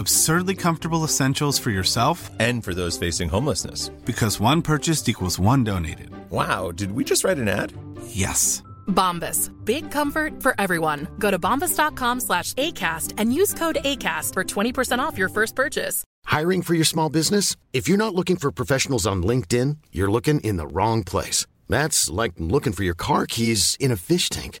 [0.00, 3.90] Absurdly comfortable essentials for yourself And for those facing homelessness.
[4.06, 6.08] because one purchased equals one donated.
[6.30, 7.74] Wow, did we just write an ad?
[8.06, 8.62] Yes.
[8.88, 9.50] Bombas.
[9.66, 11.06] Big comfort for everyone.
[11.18, 16.02] Go to bombas.com slash ACAST and use code ACAST for 20% off your first purchase.
[16.24, 17.54] Hiring for your small business?
[17.74, 21.46] If you're not looking for professionals on LinkedIn, you're looking in the wrong place.
[21.68, 24.60] That's like looking for your car keys in a fish tank.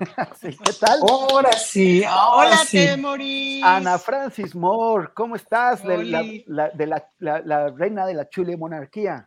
[0.40, 1.00] Sí, ¿Qué tal?
[1.02, 2.78] Ahora sí, ahora Hola, sí.
[2.78, 3.62] Temoris.
[3.64, 5.82] Ana Francis Moore, ¿cómo estás?
[5.84, 9.26] De, la, de la, la- la reina de la chule monarquía.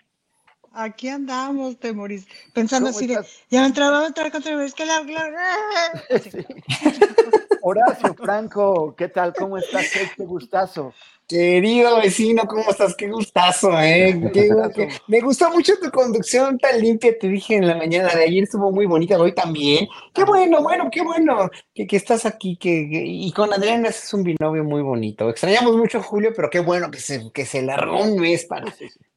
[0.74, 2.28] Aquí andamos, Temoris.
[2.54, 3.44] Pensando ¿Cómo así de, estás?
[3.50, 5.02] ya entraba, va a entrar contra vez que la...
[6.24, 6.32] Sí.
[7.62, 9.34] Horacio Franco, ¿qué tal?
[9.34, 9.86] ¿Cómo estás?
[10.18, 10.94] Qué gustazo.
[11.28, 12.96] Querido vecino, ¿cómo estás?
[12.96, 14.20] Qué gustazo, ¿eh?
[14.34, 14.72] Qué- gustazo.
[14.76, 18.44] qué- Me gustó mucho tu conducción tan limpia, te dije en la mañana de ayer,
[18.44, 19.88] estuvo muy bonita, hoy también.
[20.14, 24.14] Qué bueno, bueno, qué bueno que, que estás aquí, que, que- y con Adriana es
[24.14, 25.30] un binomio muy bonito.
[25.30, 28.66] Extrañamos mucho a Julio, pero qué bueno que se, que se largó un mes para,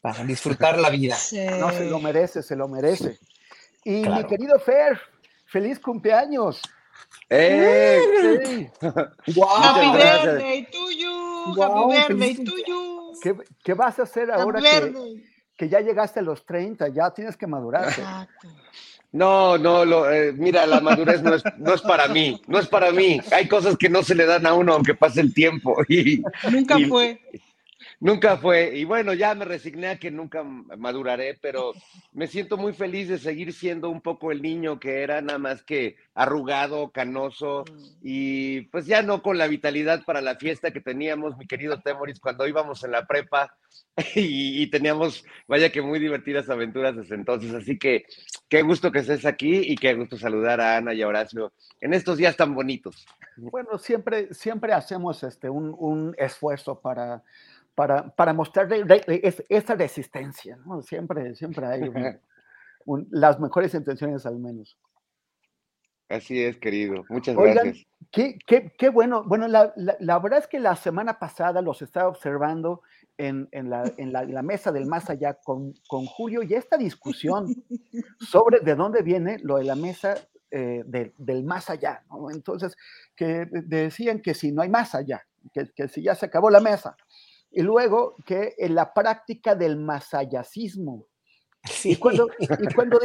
[0.00, 1.16] para disfrutar la vida.
[1.16, 1.40] Sí.
[1.58, 3.18] No, se lo merece, se lo merece.
[3.84, 4.98] Y mi querido Fer,
[5.46, 6.62] feliz cumpleaños.
[7.30, 8.00] ¡Eh!
[8.44, 8.68] Sí.
[8.86, 10.24] Happy Muchas gracias.
[10.36, 10.66] birthday
[11.54, 13.12] Guau, happy to you.
[13.22, 15.22] ¿Qué, qué vas a hacer ahora que,
[15.56, 16.88] que ya llegaste a los 30?
[16.88, 17.88] Ya tienes que madurar.
[17.88, 18.48] Exacto.
[19.12, 22.66] No, no, lo, eh, mira, la madurez no es, no es para mí, no es
[22.68, 23.18] para mí.
[23.32, 26.78] Hay cosas que no se le dan a uno aunque pase el tiempo y Nunca
[26.78, 27.20] Y- fue.
[28.00, 28.76] Nunca fue.
[28.76, 31.72] Y bueno, ya me resigné a que nunca maduraré, pero
[32.12, 35.62] me siento muy feliz de seguir siendo un poco el niño que era, nada más
[35.62, 37.64] que arrugado, canoso
[38.02, 42.20] y pues ya no con la vitalidad para la fiesta que teníamos, mi querido Temoris,
[42.20, 43.54] cuando íbamos en la prepa
[44.14, 47.52] y, y teníamos, vaya que muy divertidas aventuras desde entonces.
[47.54, 48.06] Así que
[48.48, 51.94] qué gusto que estés aquí y qué gusto saludar a Ana y a Horacio en
[51.94, 53.06] estos días tan bonitos.
[53.36, 57.22] Bueno, siempre, siempre hacemos este, un, un esfuerzo para,
[57.76, 58.68] para, para mostrar
[59.48, 60.82] esta resistencia, ¿no?
[60.82, 62.20] Siempre, siempre hay un-
[62.86, 64.76] un- las mejores intenciones al menos.
[66.08, 67.04] Así es, querido.
[67.08, 67.86] Muchas Oigan, gracias.
[68.12, 69.24] qué, qué- qué bueno.
[69.24, 72.80] Bueno, la, la- la verdad es que la semana pasada los estaba observando
[73.18, 76.76] en, en la, en la- la mesa del más allá con, con Julio y esta
[76.78, 77.46] discusión
[78.20, 80.14] sobre de dónde viene lo de la mesa
[80.50, 82.04] eh, de- del más allá.
[82.08, 82.30] ¿no?
[82.30, 82.74] Entonces,
[83.16, 86.60] que decían que si no hay más allá, que, que si ya se acabó la
[86.60, 86.96] mesa.
[87.58, 91.06] Y luego que en la práctica del masayacismo.
[91.84, 93.00] Y cuando, y cuando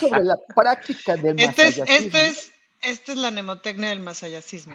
[0.00, 2.06] sobre la práctica del Este es, masayacismo.
[2.06, 4.74] este es, esta es la nemotecnia del masayacismo.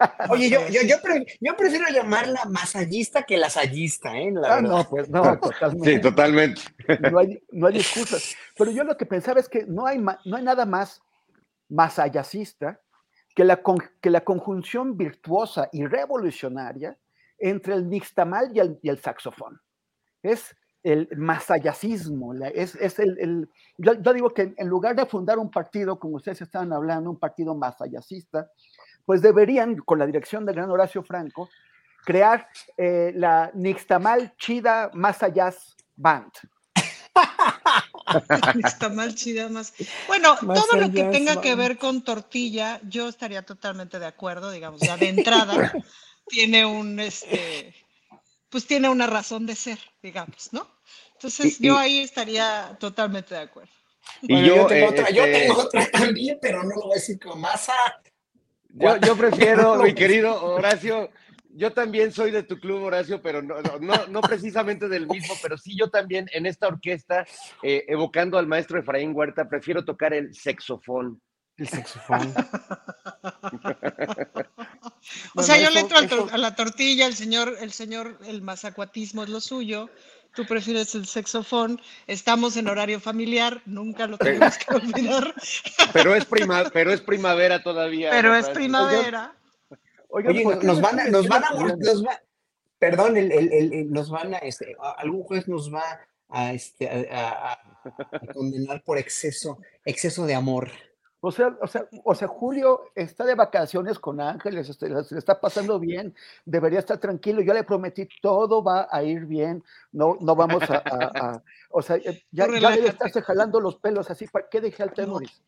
[0.30, 4.32] Oye, yo, yo, yo, pre- yo prefiero llamarla masallista que lasallista, ¿eh?
[4.32, 5.94] La Ah, no, pues no, totalmente.
[5.94, 6.62] Sí, totalmente.
[7.12, 8.34] no hay, no hay excusas.
[8.58, 11.00] Pero yo lo que pensaba es que no hay, ma- no hay nada más
[11.68, 12.80] masayacista
[13.34, 16.98] que la, con- que la conjunción virtuosa y revolucionaria
[17.38, 19.60] entre el nixtamal y el, y el saxofón.
[20.22, 25.38] Es el masayacismo, es, es el, el- yo, yo digo que en lugar de fundar
[25.38, 28.48] un partido, como ustedes estaban hablando, un partido masayacista,
[29.04, 31.48] pues deberían, con la dirección del gran Horacio Franco,
[32.04, 36.30] crear eh, la Nixtamal Chida Masayas Band.
[38.64, 39.72] Está mal chida más.
[40.06, 44.50] Bueno, Más todo lo que tenga que ver con tortilla, yo estaría totalmente de acuerdo,
[44.50, 45.72] digamos, ya de entrada
[46.28, 47.74] tiene un este
[48.48, 50.66] pues tiene una razón de ser, digamos, ¿no?
[51.14, 53.70] Entonces Y- yo ahí estaría totalmente de acuerdo.
[54.22, 56.82] Y Bueno, yo, yo, tengo eh, otra, yo este, tengo otra también, pero no lo
[56.82, 57.72] voy a decir con masa.
[58.68, 61.10] Yo, yo prefiero, mi querido Horacio,
[61.50, 65.34] yo también soy de tu club, Horacio, pero no, no, no, no precisamente del mismo,
[65.42, 67.26] pero sí yo también en esta orquesta,
[67.62, 71.20] eh, evocando al maestro Efraín Huerta, prefiero tocar el saxofón.
[71.56, 72.32] El saxofón.
[75.28, 78.42] O Bueno, sea, yo le entro eso- a la tortilla, el señor, el señor, el
[78.42, 79.88] mazacuatismo es lo suyo,
[80.34, 85.34] tú prefieres el saxofón, estamos en horario familiar, nunca lo tenemos que olvidar.
[85.92, 88.10] Pero es, prima, pero es primavera todavía.
[88.10, 89.34] Pero es primavera.
[90.08, 92.22] Oigan, Oye, ¿por qué nos no van a, nos van a, metiendo nos va-
[92.78, 95.84] perdón, el, el- el- el- nos van a, este, algún juez nos va
[96.28, 97.60] a, este, a, a- a-
[98.12, 100.70] a condenar por exceso, exceso de amor.
[101.26, 105.18] O sea, o sea, o sea, Julio está de vacaciones con Ángeles, este, se le
[105.18, 106.14] está pasando bien,
[106.44, 107.40] debería estar tranquilo.
[107.42, 111.82] Yo le prometí todo va a ir bien, no, no vamos a, a- a- o
[111.82, 114.28] sea, eh, ya, ya debe estarse jalando los pelos así.
[114.28, 115.42] ¿Para qué dejé al Temoris?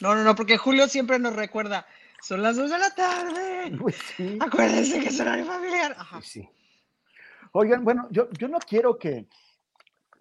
[0.00, 1.84] No, no, no, porque Julio siempre nos recuerda,
[2.22, 3.76] son las dos de la tarde.
[3.80, 4.38] Pues sí.
[4.40, 5.96] Acuérdense que es horario familiar.
[5.98, 6.20] Ajá.
[6.22, 6.48] Sí.
[7.50, 9.26] Oigan, bueno, yo, yo no quiero que,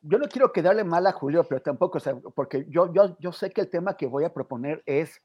[0.02, 3.32] yo no quiero quedarle mal a Julio, pero tampoco, o sea, porque yo, yo, yo
[3.32, 5.22] sé que el tema que voy a proponer es,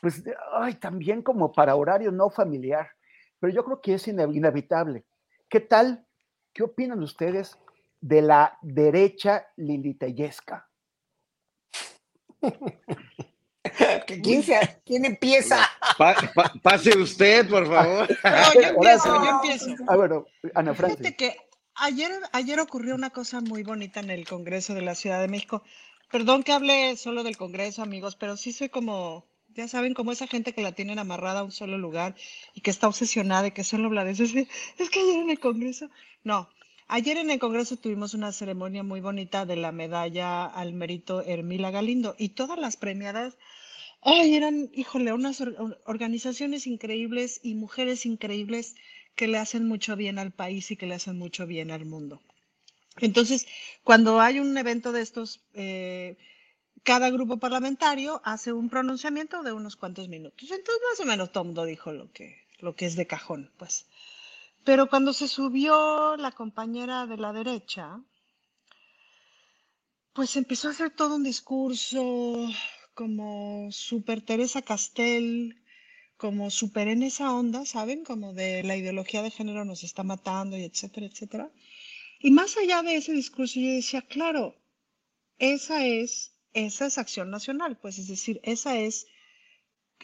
[0.00, 0.22] pues,
[0.52, 2.90] ay, también como para horario no familiar,
[3.38, 5.04] pero yo creo que es ine- inevitable.
[5.48, 6.04] ¿Qué tal?
[6.52, 7.58] ¿Qué opinan ustedes
[8.00, 10.68] de la derecha liliteyesca?
[14.06, 15.58] ¿Que ¿Quién, se- quién empieza?
[15.98, 18.08] Pa- pa- pase usted, por favor.
[18.24, 19.66] No, yo empiezo, yo empiezo.
[19.86, 20.24] Ah, bueno,
[20.54, 21.16] Ana Fíjate Francis.
[21.16, 21.36] que
[21.74, 25.62] ayer, ayer ocurrió una cosa muy bonita en el Congreso de la Ciudad de México.
[26.10, 30.26] Perdón que hable solo del Congreso, amigos, pero sí soy como, ya saben, como esa
[30.26, 32.16] gente que la tienen amarrada a un solo lugar
[32.54, 34.24] y que está obsesionada y que solo habla de eso.
[34.24, 34.34] Es,
[34.78, 35.90] es que ayer en el Congreso,
[36.24, 36.48] no,
[36.88, 41.70] ayer en el Congreso tuvimos una ceremonia muy bonita de la medalla al mérito Hermila
[41.70, 43.38] Galindo y todas las premiadas,
[44.02, 48.76] ay, eran, híjole, unas or- or- organizaciones increíbles y mujeres increíbles
[49.14, 52.20] que le hacen mucho bien al país y que le hacen mucho bien al mundo.
[52.98, 53.46] Entonces,
[53.84, 56.16] cuando hay un evento de estos, eh,
[56.82, 60.50] cada grupo parlamentario hace un pronunciamiento de unos cuantos minutos.
[60.50, 63.86] Entonces, más o menos todo dijo lo que, lo que es de cajón, pues.
[64.64, 68.00] Pero cuando se subió la compañera de la derecha,
[70.12, 72.48] pues empezó a hacer todo un discurso
[72.94, 75.59] como super Teresa Castel,
[76.20, 78.04] como súper en esa onda, ¿saben?
[78.04, 81.50] Como de la ideología de género nos está matando y etcétera, etcétera.
[82.20, 84.54] Y más allá de ese discurso, yo decía, claro,
[85.38, 89.06] esa es, esa es acción nacional, pues es decir, esa es,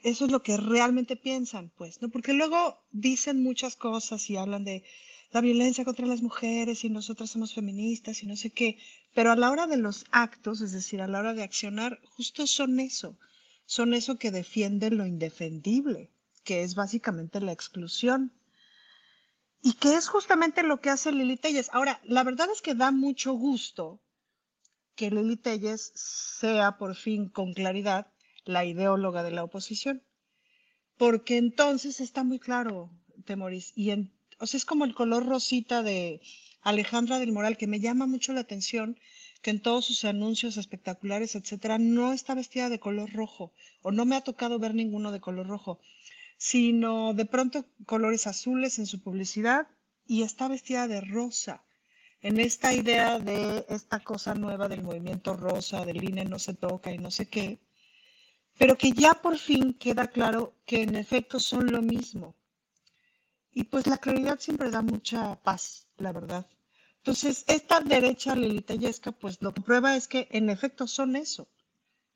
[0.02, 2.08] eso es lo que realmente piensan, pues, ¿no?
[2.08, 4.84] Porque luego dicen muchas cosas y hablan de
[5.32, 8.78] la violencia contra las mujeres y nosotras somos feministas y no sé qué,
[9.12, 12.46] pero a la hora de los actos, es decir, a la hora de accionar, justo
[12.46, 13.18] son eso,
[13.66, 16.10] son eso que defiende lo indefendible,
[16.44, 18.32] que es básicamente la exclusión.
[19.62, 21.70] Y que es justamente lo que hace Lili Telles.
[21.72, 24.00] Ahora, la verdad es que da mucho gusto
[24.94, 28.06] que Lili Telles sea por fin con claridad
[28.44, 30.02] la ideóloga de la oposición.
[30.96, 32.90] Porque entonces está muy claro,
[33.24, 36.20] Temoris, y en- o sea, es como el color rosita de
[36.62, 38.98] Alejandra del Moral, que me llama mucho la atención,
[39.46, 44.04] que en todos sus anuncios espectaculares, etcétera, no está vestida de color rojo, o no
[44.04, 45.78] me ha tocado ver ninguno de color rojo,
[46.36, 49.68] sino de pronto colores azules en su publicidad
[50.04, 51.62] y está vestida de rosa.
[52.22, 56.90] En esta idea de esta cosa nueva del movimiento rosa, del INE no se toca
[56.90, 57.60] y no sé qué,
[58.58, 62.34] pero que ya por fin queda claro que en efecto son lo mismo.
[63.52, 66.46] Y pues la claridad siempre da mucha paz, la verdad.
[67.06, 71.46] Entonces, esta derecha liliteyesca, pues lo que prueba es que en efecto son eso.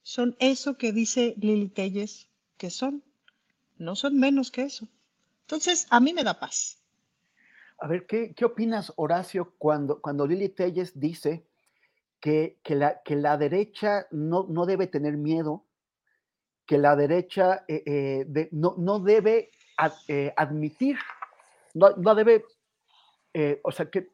[0.03, 3.05] Son eso que dice Lili Telles que son.
[3.79, 4.89] No son menos que eso.
[5.43, 6.83] Entonces, a mí me da paz.
[7.79, 11.47] A ver, ¿qué, qué opinas, Horacio, cuando, cuando Lili Telles dice
[12.19, 15.67] que, que la, que la derecha no, no debe tener miedo,
[16.67, 19.53] que la derecha eh, eh, no, no debe
[20.09, 20.99] eh, admitir,
[21.75, 22.45] no, no debe,
[23.63, 24.11] o sea, que,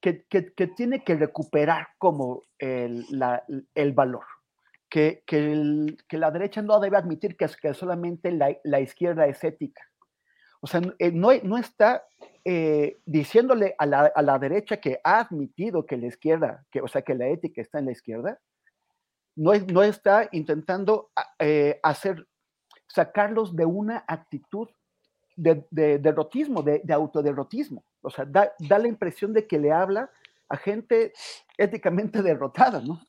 [0.00, 4.24] que, que- que tiene que recuperar como el, la- el valor,
[4.88, 9.26] que, que, el- que la derecha no debe admitir que, que solamente la, la izquierda
[9.26, 9.82] es ética.
[10.62, 12.04] O sea, eh, no, no está
[12.44, 16.88] eh, diciéndole a la, a la derecha que ha admitido que la izquierda, que, o
[16.88, 18.38] sea, que la ética está en la izquierda,
[19.36, 22.26] no, no está intentando a- eh, hacer,
[22.88, 24.68] sacarlos de una actitud
[25.36, 27.84] de, de derrotismo, de, de autoderrotismo.
[28.02, 30.10] O sea, da, da la impresión de que le habla
[30.48, 31.12] a gente
[31.56, 33.00] éticamente derrotada, ¿no?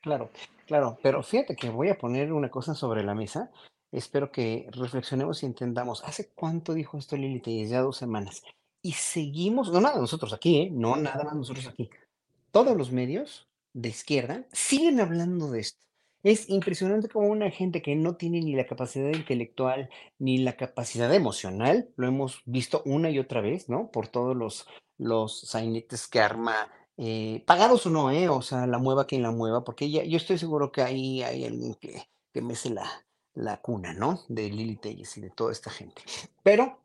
[0.00, 0.30] Claro,
[0.66, 3.50] claro, pero fíjate que voy a poner una cosa sobre la mesa.
[3.92, 6.04] Espero que reflexionemos y entendamos.
[6.04, 7.70] ¿Hace cuánto dijo esto Lili Telles?
[7.70, 8.42] Ya dos semanas.
[8.82, 10.70] Y seguimos, no nada nosotros aquí, ¿eh?
[10.72, 11.90] No nada más nosotros aquí.
[12.50, 15.89] Todos los medios de izquierda siguen hablando de esto.
[16.22, 21.12] Es impresionante como una gente que no tiene ni la capacidad intelectual ni la capacidad
[21.14, 23.90] emocional, lo hemos visto una y otra vez, ¿no?
[23.90, 24.66] Por todos los,
[24.98, 28.28] los sainetes que arma eh, pagados o no, ¿eh?
[28.28, 31.46] O sea, la mueva quien la mueva, porque ella, yo estoy seguro que ahí hay
[31.46, 32.86] alguien que, que mece la,
[33.34, 34.20] la cuna, ¿no?
[34.28, 36.02] De Lili Telles y de toda esta gente.
[36.42, 36.78] Pero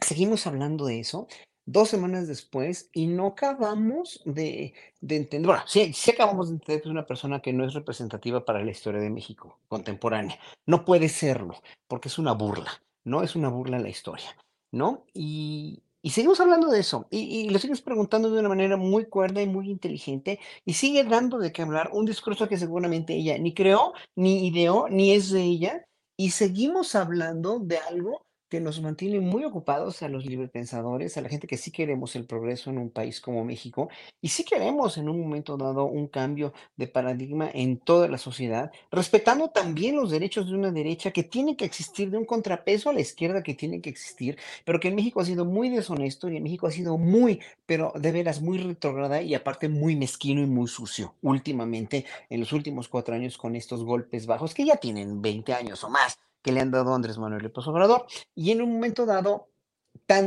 [0.00, 1.28] seguimos hablando de eso
[1.66, 6.80] dos semanas después y no acabamos de, de entender, bueno, sí, sí acabamos de entender
[6.80, 10.38] que es una persona que no es representativa para la historia de México contemporánea.
[10.64, 11.56] No puede serlo,
[11.88, 12.70] porque es una burla,
[13.04, 13.22] ¿no?
[13.22, 14.36] Es una burla en la historia,
[14.70, 15.04] ¿no?
[15.12, 19.06] Y, y seguimos hablando de eso, y, y lo sigues preguntando de una manera muy
[19.06, 23.36] cuerda y muy inteligente, y sigue dando de qué hablar un discurso que seguramente ella
[23.38, 25.84] ni creó, ni ideó, ni es de ella,
[26.16, 31.28] y seguimos hablando de algo que nos mantiene muy ocupados a los librepensadores, a la
[31.28, 33.88] gente que sí queremos el progreso en un país como México
[34.20, 38.70] y sí queremos en un momento dado un cambio de paradigma en toda la sociedad,
[38.90, 42.92] respetando también los derechos de una derecha que tiene que existir, de un contrapeso a
[42.92, 46.36] la izquierda que tiene que existir, pero que en México ha sido muy deshonesto y
[46.36, 50.46] en México ha sido muy, pero de veras muy retrógrada y aparte muy mezquino y
[50.46, 55.20] muy sucio últimamente en los últimos cuatro años con estos golpes bajos que ya tienen
[55.20, 58.06] 20 años o más que le han dado Andrés Manuel López Obrador.
[58.36, 59.48] Y en un momento dado,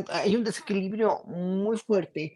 [0.10, 2.36] hay un desequilibrio muy fuerte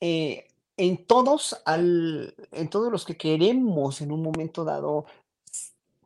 [0.00, 5.06] eh, en todos, al, en todos los que queremos en un momento dado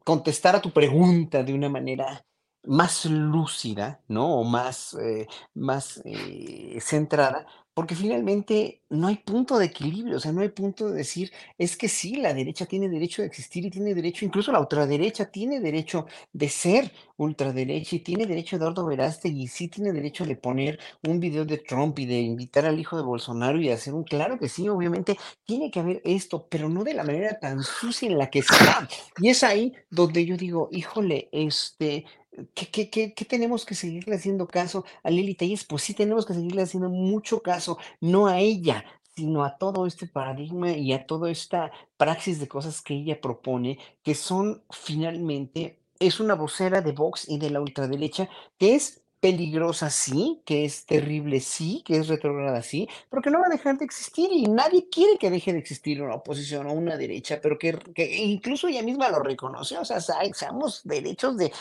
[0.05, 2.25] contestar a tu pregunta de una manera
[2.65, 4.41] más lúcida, ¿no?
[4.41, 7.47] O más, eh, más eh, centrada,
[7.79, 11.77] porque finalmente no hay punto de equilibrio, o sea, no hay punto de decir, es
[11.77, 15.61] que sí, la derecha tiene derecho de existir y tiene derecho, incluso la ultraderecha tiene
[15.61, 20.81] derecho de ser ultraderecha y tiene derecho Eduardo Verástegui, y sí tiene derecho de poner
[21.07, 24.41] un video de Trump y de invitar al hijo de Bolsonaro y hacer un, claro
[24.41, 28.19] que sí, obviamente tiene que haber esto, pero no de la manera tan sucia en
[28.19, 28.89] la que está.
[29.21, 32.07] Y es ahí donde yo digo, híjole, este,
[32.55, 35.65] ¿Qué, qué, qué, qué tenemos que seguirle haciendo caso a Lili Telles?
[35.65, 38.85] Pues sí tenemos que seguirle haciendo mucho caso, no a ella,
[39.17, 43.79] sino a todo este paradigma y a toda esta praxis de cosas que ella propone,
[44.03, 48.29] que son finalmente, es una vocera de Vox y de la ultraderecha,
[48.59, 53.41] que es peligrosa, sí, que es terrible, sí, que es retrógrada, sí, pero que no
[53.41, 56.73] va a dejar de existir y nadie quiere que deje de existir una oposición o
[56.73, 61.53] una derecha, pero que, incluso ella misma lo reconoce, o sea, seamos derechos de,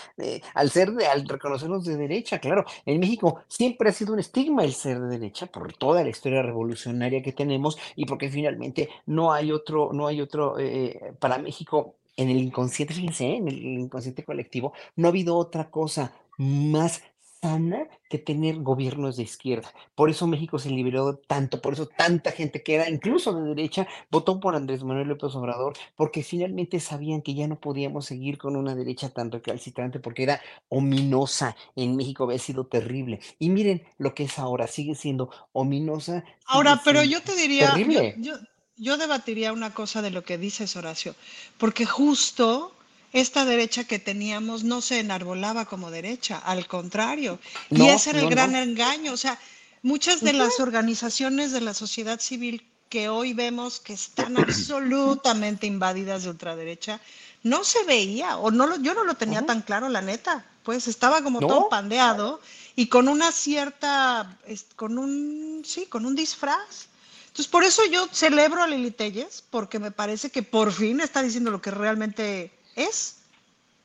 [0.53, 4.63] al ser de, al reconocernos de derecha, claro, en México siempre ha sido un estigma
[4.63, 9.33] el ser de derecha por toda la historia revolucionaria que tenemos y porque finalmente no
[9.33, 13.63] hay otro, no hay otro, eh, eh, para México en el inconsciente, fíjense, en el
[13.63, 17.03] inconsciente colectivo, no ha habido otra cosa más
[17.47, 19.73] sana que tener gobiernos de izquierda.
[19.95, 23.87] Por eso México se liberó tanto, por eso tanta gente que era incluso de derecha
[24.11, 28.57] votó por Andrés Manuel López Obrador, porque finalmente sabían que ya no podíamos seguir con
[28.57, 31.55] una derecha tan recalcitrante, porque era ominosa.
[31.77, 33.19] En México había sido terrible.
[33.39, 37.73] Y miren lo que es ahora, sigue siendo ominosa, Ahora, pero yo te diría,
[38.17, 38.35] yo,
[38.77, 41.15] yo debatiría una cosa de lo que dices, Horacio,
[41.57, 42.76] porque justo
[43.17, 48.29] esta derecha que teníamos no se enarbolaba como derecha, al contrario, y ese era el
[48.29, 48.59] gran no.
[48.59, 49.13] engaño.
[49.13, 49.39] O sea,
[49.81, 56.23] muchas de las organizaciones de la sociedad civil que hoy vemos que están absolutamente invadidas
[56.23, 57.01] de ultraderecha,
[57.43, 60.87] no se veía, o no lo, yo no lo tenía tan claro, la neta, pues
[60.87, 62.41] estaba como todo pandeado
[62.75, 64.37] y con una cierta,
[64.75, 66.87] con un, sí, con un disfraz.
[67.27, 71.21] Entonces, por eso yo celebro a Lili Telles, porque me parece que por fin está
[71.21, 73.17] diciendo lo que realmente es.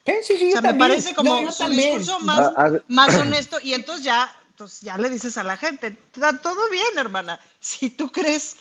[0.06, 0.88] Sí, sí, sí, O sea, me también.
[0.90, 1.98] parece No, como su también.
[1.98, 5.56] discurso A- más, a- más honesto y entonces ya, pues ya le dices a la
[5.56, 7.40] gente, está todo bien, hermana.
[7.60, 8.56] Si tú crees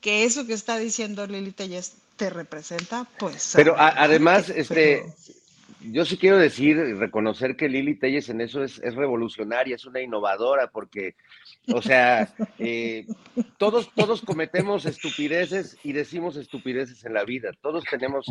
[0.00, 5.14] que eso que está diciendo Lili Telles te representa, pues Pero a- además, pero este,
[5.82, 9.84] yo sí quiero decir y reconocer que Lili Telles en eso es, es revolucionaria, es
[9.84, 11.14] una innovadora, porque,
[11.72, 13.06] o sea, eh,
[13.58, 17.50] todos, todos cometemos estupideces y decimos estupideces en la vida.
[17.60, 18.26] Todos tenemos,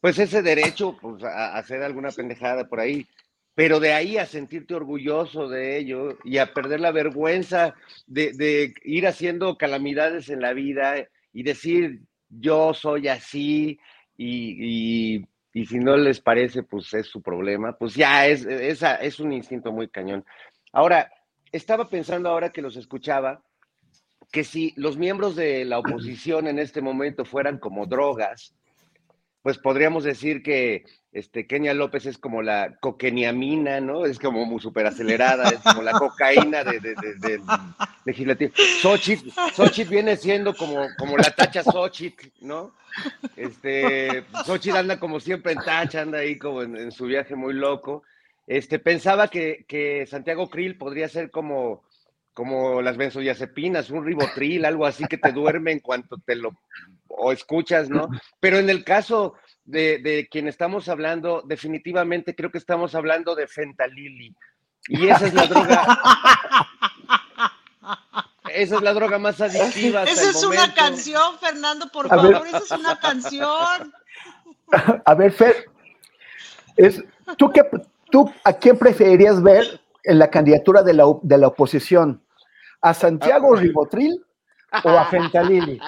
[0.00, 3.06] pues, ese derecho pues, a, a hacer alguna pendejada por ahí.
[3.54, 7.74] Pero de ahí a sentirte orgulloso de ello y a perder la vergüenza
[8.06, 13.78] de, de ir haciendo calamidades en la vida y decir, yo soy así
[14.16, 18.96] y, y- y si no les parece, pues es su problema, pues ya es, esa,
[18.96, 20.24] es un instinto muy cañón.
[20.72, 21.10] Ahora,
[21.50, 23.42] estaba pensando ahora que los escuchaba,
[24.30, 28.54] que si los miembros de la oposición en este momento fueran como drogas,
[29.42, 34.04] pues podríamos decir que este, Kenia López es como la coqueniamina, ¿no?
[34.06, 37.42] Es como súper acelerada, es como la cocaína de, de, de- del
[38.04, 38.52] legislativo.
[38.80, 42.72] Xochitl, Xochitl viene siendo como, como la tacha Xochitl, ¿no?
[43.36, 47.54] Este, Xochitl anda como siempre en tacha, anda ahí como en, en su viaje muy
[47.54, 48.02] loco.
[48.46, 51.82] Este, pensaba que, que Santiago Krill podría ser como,
[52.34, 56.52] como las benzodiazepinas, un ribotril, algo así que te duerme en cuanto te lo
[57.08, 58.08] o escuchas, ¿no?
[58.40, 59.34] Pero en el caso
[59.70, 64.34] de, de quien estamos hablando, definitivamente creo que estamos hablando de fentalili.
[64.88, 65.98] Y esa es la droga.
[68.52, 70.00] Esa es la droga más adictiva.
[70.02, 72.32] hasta Esa el es una canción, Fernando, por A ver.
[72.32, 73.92] favor, esa es una canción.
[75.04, 75.66] A ver, Fer,
[76.76, 77.02] es,
[77.36, 77.62] ¿tú, qué,
[78.10, 82.22] ¿tú a quién preferirías ver en la candidatura de la, de la oposición?
[82.80, 84.24] ¿A Santiago Ribotril
[84.84, 85.80] o a Fentalili?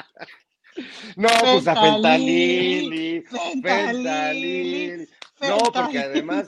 [1.16, 5.06] No, pues a Fentalili, fentalili.
[5.40, 6.46] No, porque además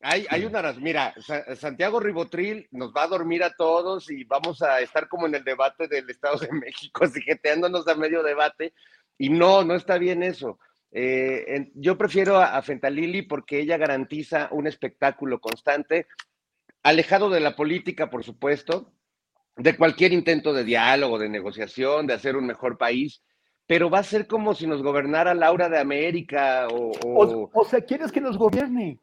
[0.00, 4.24] hay, hay una raz- Mira, Sa- Santiago Ribotril nos va a dormir a todos y
[4.24, 8.22] vamos a estar como en el debate del Estado de México, así jeteándonos a medio
[8.22, 8.72] debate.
[9.18, 10.58] Y no, no está bien eso.
[10.92, 16.06] Eh, en- yo prefiero a, a Fentalili porque ella garantiza un espectáculo constante,
[16.82, 18.92] alejado de la política, por supuesto,
[19.56, 23.22] de cualquier intento de diálogo, de negociación, de hacer un mejor país,
[23.66, 26.92] pero va a ser como si nos gobernara Laura de América o...
[27.04, 29.00] o- O, o sea, ¿quieres que nos gobierne?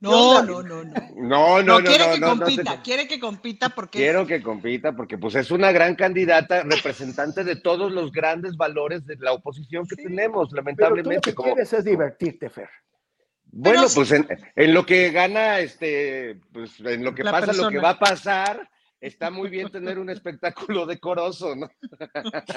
[0.00, 0.92] No, no, no, no.
[1.16, 3.98] No, No, no, no, quiere no, que no, no te- compita, quiere que compita porque
[3.98, 9.04] Quiero que compita porque pues es una gran candidata representante de todos los grandes valores
[9.06, 11.30] de la oposición que tenemos, Pero tú lo lamentablemente.
[11.30, 12.68] que como- quieres es divertirte, Fer.
[13.50, 17.52] bueno, Pero pues en, en lo que gana, este, pues en lo que La pasa,
[17.52, 21.68] lo que va a pasar, está muy bien tener un espectáculo decoroso, ¿no?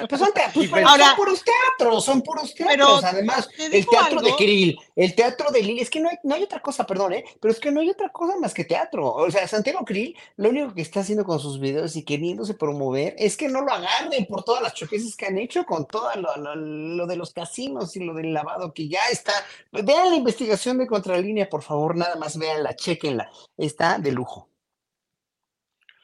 [0.09, 3.01] Pues son, te- pues, ahora- son puros teatros, son puros teatros.
[3.01, 4.35] Pero Además, te el teatro de.
[4.35, 7.23] Kirill, el teatro de Lili, es que no hay, no hay otra cosa, perdón, ¿eh?
[7.39, 9.11] pero es que no hay otra cosa más que teatro.
[9.13, 13.15] O sea, Santiago Kirill, lo único que está haciendo con sus videos y queriéndose promover
[13.17, 16.35] es que no lo agarren por todas las choqueces que han hecho con todo lo,
[16.37, 19.33] lo- lo de los casinos y lo del lavado que ya está.
[19.71, 23.29] Vean la investigación de Contralínea, por favor, nada más véanla, chequenla.
[23.57, 24.47] Está de lujo.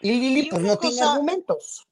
[0.02, 1.88] Y Lili, Y pues no tiene argumentos.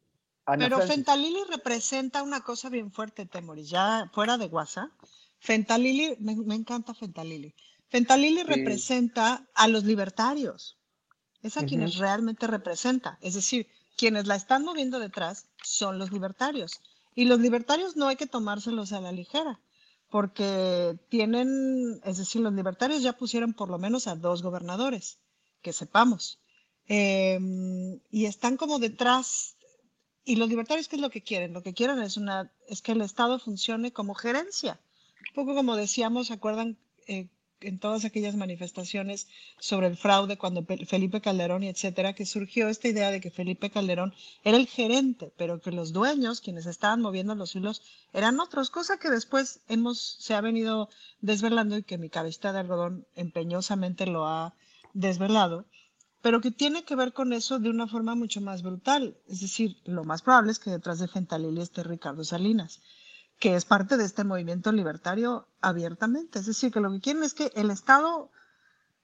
[0.46, 0.96] Ana Pero Francis.
[0.96, 4.92] Fentalili representa una cosa bien fuerte, Temoris, ya fuera de WhatsApp.
[5.40, 7.54] Fentalili, me, me encanta Fentalili.
[7.90, 10.78] Fentalili representa a los libertarios.
[11.42, 13.18] Es a quienes realmente representa.
[13.22, 16.82] Es decir, quienes la están moviendo detrás son los libertarios.
[17.14, 19.60] Y los libertarios no hay que tomárselos a la ligera,
[20.10, 25.20] porque tienen, es decir, los libertarios ya pusieron por lo menos a dos gobernadores,
[25.62, 26.40] que sepamos.
[26.88, 29.56] Em, y están como detrás
[30.24, 31.54] y los libertarios, ¿qué es lo que quieren?
[31.54, 34.80] Lo que quieren es, una, es que el Estado funcione como gerencia.
[35.30, 37.28] Un poco como decíamos, ¿se acuerdan eh,
[37.62, 39.28] en todas aquellas manifestaciones
[39.60, 43.32] sobre el fraude cuando Pe- Felipe Calderón y etcétera, que surgió esta idea de que
[43.32, 47.82] Felipe Calderón era el gerente, pero que los dueños, quienes estaban moviendo los hilos,
[48.14, 50.90] eran otros, cosa que después hemos, se ha venido
[51.22, 54.54] desvelando y que mi cabeza de algodón empeñosamente lo ha
[54.94, 55.66] desvelado
[56.26, 59.16] pero que tiene que ver con eso de una forma mucho más brutal.
[59.28, 62.82] Es decir, lo más probable es que detrás de Fentalili esté Ricardo Salinas,
[63.38, 66.40] que es parte de este movimiento libertario abiertamente.
[66.40, 68.32] Es decir, que lo que quieren es que el Estado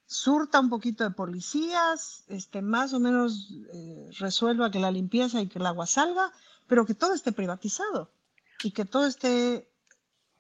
[0.08, 5.48] surta un poquito de policías, este, más o menos eh, resuelva que la limpieza y
[5.48, 6.32] que el agua salga,
[6.66, 8.10] pero que todo esté privatizado
[8.64, 9.70] y que todo esté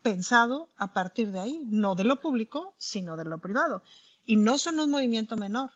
[0.02, 3.84] pensado a partir de ahí, no de lo público, sino de lo privado.
[4.26, 5.70] Y no son un movimiento menor.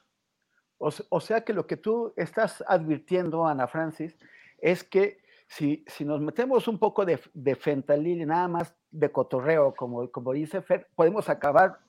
[0.77, 4.15] O, o sea que lo que tú estás advirtiendo, Ana Francis,
[4.59, 9.11] es que si, si nos metemos un poco de, de fentanil y nada más de
[9.11, 11.79] cotorreo, como, como dice Fer, podemos acabar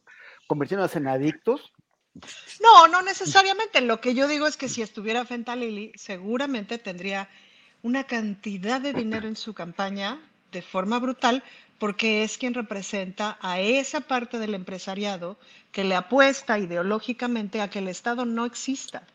[0.46, 1.72] convirtiéndonos en adictos.
[2.62, 3.80] No, no necesariamente.
[3.80, 7.28] Lo que yo digo es que si estuviera Fentalili, seguramente tendría
[7.82, 10.20] una cantidad de dinero en su campaña
[10.50, 11.42] de forma brutal,
[11.78, 15.36] porque es quien representa a esa parte del empresariado
[15.72, 19.06] que le apuesta ideológicamente a que el Estado no exista.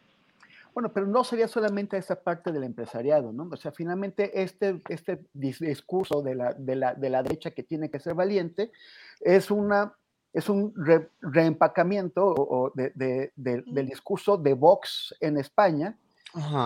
[0.73, 3.49] Bueno, pero no sería solamente esa parte del empresariado, ¿no?
[3.51, 7.63] O sea, finalmente este, este dis- discurso de la, de, la, de la derecha que
[7.63, 8.71] tiene que ser valiente
[9.19, 9.93] es, una,
[10.31, 15.97] es un re- reempacamiento o- o de- de- de- del discurso de Vox en España,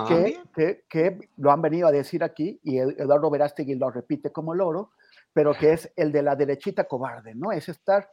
[0.08, 4.32] que, que, que lo han venido a decir aquí, y Ed- Eduardo Verástegui lo repite
[4.32, 4.92] como loro,
[5.36, 7.52] pero que es el de la derechita cobarde, ¿no?
[7.52, 8.08] Es estar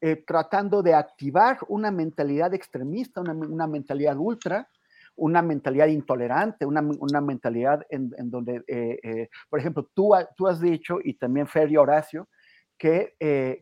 [0.00, 4.68] eh, tratando de activar una mentalidad extremista, una, mentalidad ultra,
[5.14, 6.82] una mentalidad intolerante, una,
[7.20, 11.70] mentalidad en, donde, eh, eh, por ejemplo, tú, ha- tú has dicho, y también Fer
[11.70, 12.28] y Horacio,
[12.76, 13.14] que,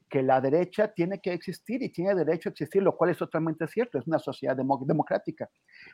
[0.09, 3.68] que la derecha tiene que existir y tiene derecho a existir, lo cual es totalmente
[3.68, 5.51] cierto, es una sociedad demo- democrática,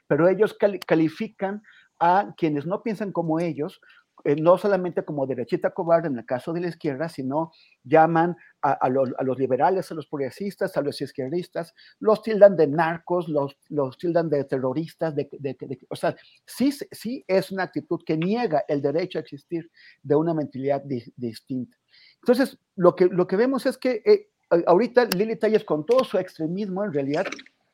[0.06, 1.60] pero ellos cali- califican
[1.98, 3.80] a quienes no piensan como ellos
[4.24, 7.52] eh, no solamente como derechita cobarde en el caso de la izquierda, sino
[7.84, 13.56] llaman a, los liberales, a los progresistas, a los izquierdistas, los tildan de narcos, los,
[13.68, 15.28] los tildan de terroristas, de,
[15.88, 19.70] o sea, sí, sí es una actitud que niega el derecho a existir
[20.02, 21.76] de una mentalidad distinta.
[22.20, 24.28] Entonces, lo que, lo que vemos es que eh,
[24.66, 27.26] ahorita Lili Talles con todo su extremismo en realidad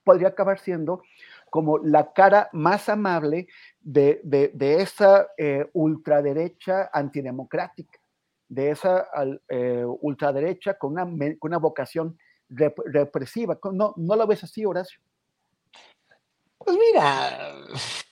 [0.05, 1.03] podría acabar siendo
[1.55, 3.47] como la cara más amable
[3.81, 7.97] de, de, esa eh, ultraderecha antidemocrática,
[8.49, 9.07] de esa
[9.49, 11.05] eh, ultraderecha con una,
[11.39, 13.57] con una vocación represiva.
[13.73, 14.99] ¿No, ¿No lo ves así, Horacio?
[16.59, 17.55] Pues mira,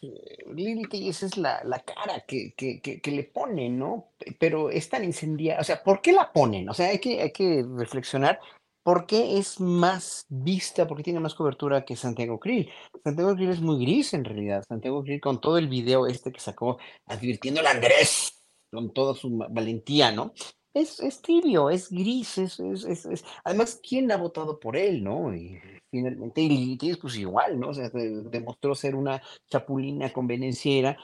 [0.55, 4.11] Lili esa es la, la cara que, que, le ponen, ¿no?
[4.38, 6.68] Pero es tan incendiaria, o sea, ¿por qué la ponen?
[6.68, 8.38] O sea, hay que, hay que reflexionar
[8.83, 10.88] ¿Por qué es más vista?
[10.88, 12.68] ¿Por qué tiene más cobertura que Santiago Krill?
[13.05, 14.64] Santiago Krill es muy gris en realidad.
[14.68, 18.42] Santiago Krill con todo el video este que sacó advirtiendo al Andrés
[18.73, 20.33] con toda su valentía, ¿no?
[20.75, 25.35] Es, tibio, es gris, es, es, es, Además, ¿quién ha votado por él, no?
[25.35, 27.68] Y finalmente, y pues igual, ¿no?
[27.68, 30.97] O demostró ser una chapulina convenenciera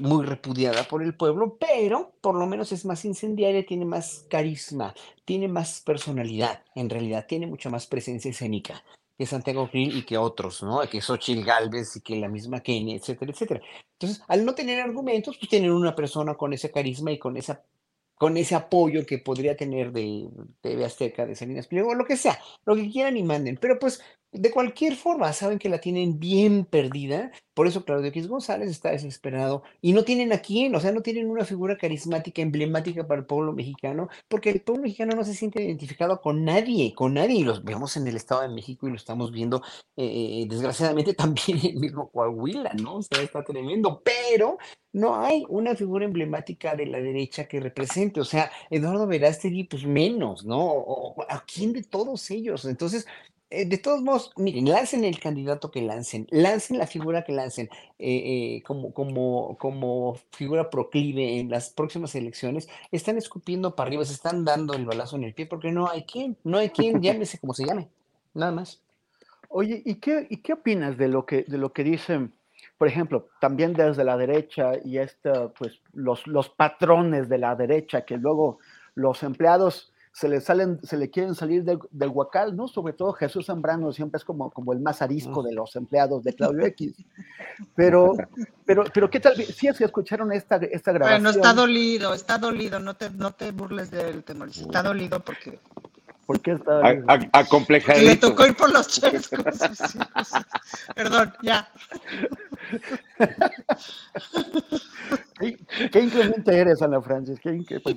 [0.00, 4.94] muy repudiada por el pueblo, pero por lo menos es más incendiaria, tiene más carisma,
[5.24, 8.82] tiene más personalidad, en realidad, tiene mucha más presencia escénica
[9.18, 10.80] que Santiago Krill y que otros, ¿no?
[10.90, 13.60] Que Xochitl Galvez y que la misma Kenia, etcétera, etcétera.
[13.92, 17.64] Entonces, al no tener argumentos, pues tienen una persona con ese carisma y con esa
[18.16, 20.28] con ese apoyo que podría tener de
[20.62, 23.58] TV Azteca, de Salinas Pliego, lo que sea, lo que quieran y manden.
[23.60, 27.30] Pero pues de cualquier forma, saben que la tienen bien perdida.
[27.54, 31.00] Por eso Claudio X González está desesperado y no tienen a quién, o sea, no
[31.00, 35.34] tienen una figura carismática, emblemática para el pueblo mexicano, porque el pueblo mexicano no se
[35.34, 37.40] siente identificado con nadie, con nadie.
[37.40, 39.62] Y los vemos en el Estado de México y lo estamos viendo,
[39.96, 42.96] eh, desgraciadamente, también en el mismo Coahuila, ¿no?
[42.96, 44.58] O sea, está tremendo, pero
[44.92, 48.20] no hay una figura emblemática de la derecha que represente.
[48.20, 51.14] O sea, Eduardo Verástegui, pues menos, ¿no?
[51.28, 52.64] ¿A quién de todos ellos?
[52.64, 53.06] Entonces,
[53.48, 57.68] eh, de todos modos, miren, lancen el candidato que lancen, lancen la figura que lancen
[57.98, 64.04] eh, eh, como, como, como figura proclive en las próximas elecciones, están escupiendo para arriba,
[64.04, 67.00] se están dando el balazo en el pie porque no hay quien, no hay quien,
[67.02, 67.88] llámese como se llame,
[68.34, 68.82] nada más.
[69.48, 72.32] Oye, ¿y qué, y qué opinas de lo que, de lo que dicen,
[72.78, 78.04] por ejemplo, también desde la derecha y esta, pues, los, los patrones de la derecha
[78.04, 78.58] que luego
[78.96, 82.68] los empleados se le salen, se le quieren salir del, del huacal, ¿no?
[82.68, 86.32] Sobre todo Jesús Zambrano siempre es como, como el más arisco de los empleados de
[86.32, 86.94] Claudio X.
[87.74, 88.14] Pero,
[88.64, 89.36] pero, pero ¿qué tal?
[89.36, 91.22] Si es que escucharon esta, esta grabación.
[91.22, 95.60] Bueno, está dolido, está dolido, no te, no te burles del temor, está dolido porque
[96.26, 96.80] ¿Por qué está
[97.32, 98.00] acomplejado?
[98.02, 99.30] Le tocó ir por los cheques.
[100.94, 101.68] Perdón, ya.
[105.38, 105.56] ¿Qué,
[105.92, 107.38] qué inclemente eres, Ana Francis.
[107.40, 107.96] Qué pues,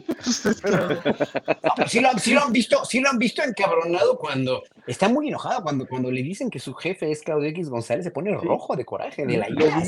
[1.88, 5.63] sí, lo, sí, lo, han visto, sí lo han visto encabronado cuando está muy enojado
[5.63, 8.86] cuando, cuando le dicen que su jefe es Claudio X González, se pone rojo de
[8.86, 9.82] coraje, de la ira.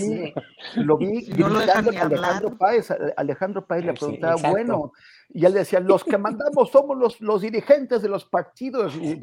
[0.76, 2.90] Lo vi, lo vi Alejandro Páez.
[3.18, 4.94] Alejandro Páez le preguntaba, bueno,
[5.34, 8.96] y él decía, los que mandamos somos los, los dirigentes de los partidos.
[8.96, 9.20] Y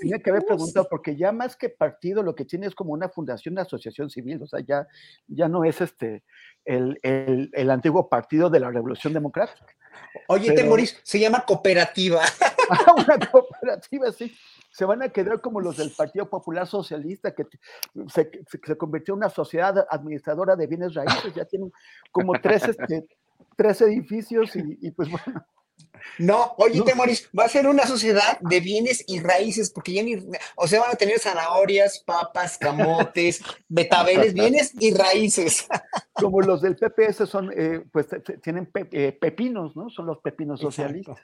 [0.00, 3.08] tenía que haber preguntado, porque ya más que partido, lo que tiene es como una
[3.08, 4.86] fundación, una asociación civil, o sea, ya,
[5.26, 6.22] ya no es este
[6.64, 9.74] el, el, el antiguo partido de la Revolución Democrática.
[10.28, 12.22] Oye, Temoris, se llama cooperativa.
[12.70, 14.34] Ah, una cooperativa, sí.
[14.70, 17.44] Se van a quedar como los del Partido Popular Socialista, que
[18.08, 21.34] se, se, convirtió en una sociedad administradora de bienes raíces.
[21.34, 21.70] Ya tienen
[22.10, 23.04] como tres, este,
[23.56, 25.46] tres edificios y, y pues bueno.
[26.18, 30.16] No, oye, Temoris, va a ser una sociedad de bienes y raíces, porque ya ni,
[30.54, 35.66] o sea, van a tener zanahorias, papas, camotes, betabeles, bienes y raíces.
[36.12, 38.06] Como los del PPS son, eh, pues
[38.42, 39.90] tienen eh, pepinos, ¿no?
[39.90, 41.18] Son los pepinos socialistas.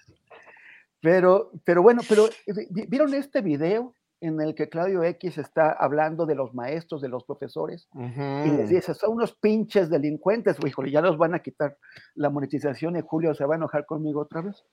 [1.00, 3.94] Pero, pero bueno, pero eh, ¿vieron este video?
[4.20, 8.68] En el que Claudio X está hablando de los maestros, de los profesores, y les
[8.68, 11.76] dice, son unos pinches delincuentes, híjole, ya los van a quitar
[12.14, 14.64] la monetización y Julio se va a enojar conmigo otra vez.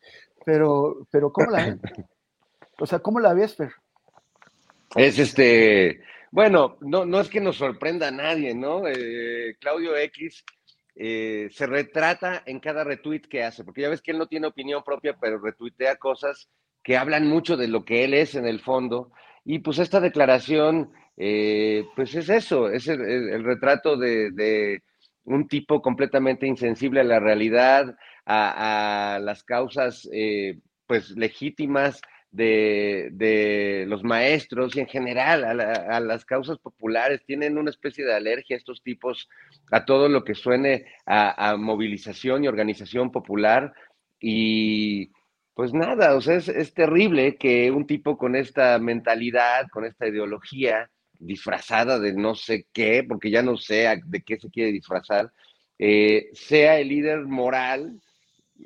[0.46, 1.78] Pero, pero ¿cómo la ves?
[2.80, 3.72] O sea, ¿cómo la ves, Fer?
[4.96, 6.00] Es este,
[6.32, 8.88] bueno, no, no es que nos sorprenda a nadie, ¿no?
[8.88, 10.46] Eh, Claudio X
[10.96, 14.48] eh, se retrata en cada retweet que hace, porque ya ves que él no tiene
[14.48, 16.50] opinión propia, pero retuitea cosas
[16.84, 19.12] que hablan mucho de lo que él es en el fondo.
[19.50, 24.82] Y pues esta declaración, eh, pues es eso, es el, retrato de,
[25.24, 34.04] un tipo completamente insensible a la realidad, a, las causas, eh, pues legítimas de, los
[34.04, 37.24] maestros y en general a, la- las causas populares.
[37.26, 39.30] Tienen una especie de alergia estos tipos
[39.72, 43.72] a todo lo que suene a, a movilización y organización popular.
[44.20, 45.14] Y
[45.58, 50.88] pues nada, o sea, es, terrible que un tipo con esta mentalidad, con esta ideología
[51.18, 55.32] disfrazada de no sé qué, porque ya no sé de qué se quiere disfrazar,
[55.80, 58.00] eh, sea el líder moral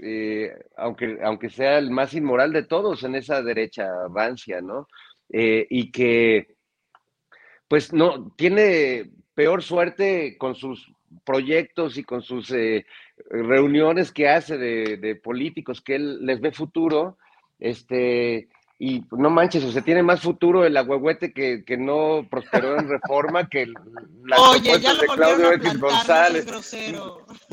[0.03, 4.89] eh, aunque, aunque sea el más inmoral de todos en esa derecha rancia, ¿no?
[5.29, 6.57] Eh, y que,
[7.69, 10.91] pues, no, tiene peor suerte con sus
[11.23, 12.53] proyectos y con sus
[13.31, 17.17] reuniones que hace de, de políticos que él les ve futuro,
[17.59, 18.49] este,
[18.83, 22.89] y no manches, o sea, tiene más futuro el agüehuete que, que no prosperó en
[22.89, 23.67] reforma que
[24.25, 26.45] las Oye, ya lo de Claudio X González.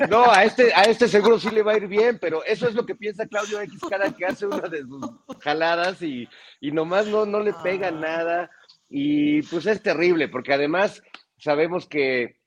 [0.08, 2.74] No, a este, a este seguro sí le va a ir bien, pero eso es
[2.74, 5.06] lo que piensa Claudio X cada que hace una de sus
[5.40, 6.26] jaladas y,
[6.62, 8.50] y nomás no, no le pega nada.
[8.88, 11.02] Y pues es terrible, porque además
[11.36, 12.37] sabemos que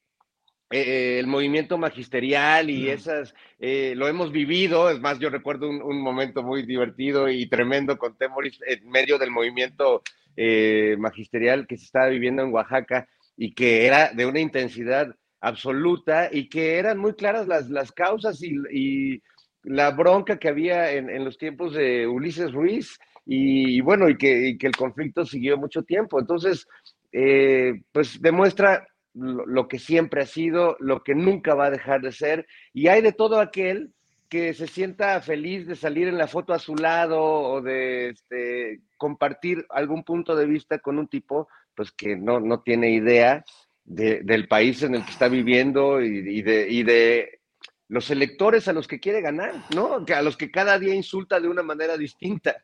[0.72, 5.82] eh, el movimiento magisterial y esas, eh, lo hemos vivido, es más, yo recuerdo un,
[5.82, 10.02] un momento muy divertido y tremendo con Temoris en medio del movimiento
[10.38, 13.08] eh, magisterial que se estaba viviendo en Oaxaca
[13.38, 18.42] y que era de una intensidad absoluta y que eran muy claras las, las causas
[18.44, 19.22] y, y
[19.64, 24.18] la bronca que había en, en los tiempos de Ulises Ruiz y, y bueno, y
[24.18, 26.20] que, y que el conflicto siguió mucho tiempo.
[26.20, 26.68] Entonces,
[27.12, 32.12] eh, pues demuestra lo, que siempre ha sido, lo que nunca va a dejar de
[32.12, 33.94] ser, y hay de todo aquel
[34.30, 38.80] que se sienta feliz de salir en la foto a su lado o de este,
[38.98, 43.44] compartir algún punto de vista con un tipo pues que no, no tiene idea
[43.84, 47.42] de- del país en el que está viviendo y, de, y de
[47.90, 50.06] los electores a los que quiere ganar, ¿no?
[50.16, 52.56] A los que cada día insulta de una manera distinta.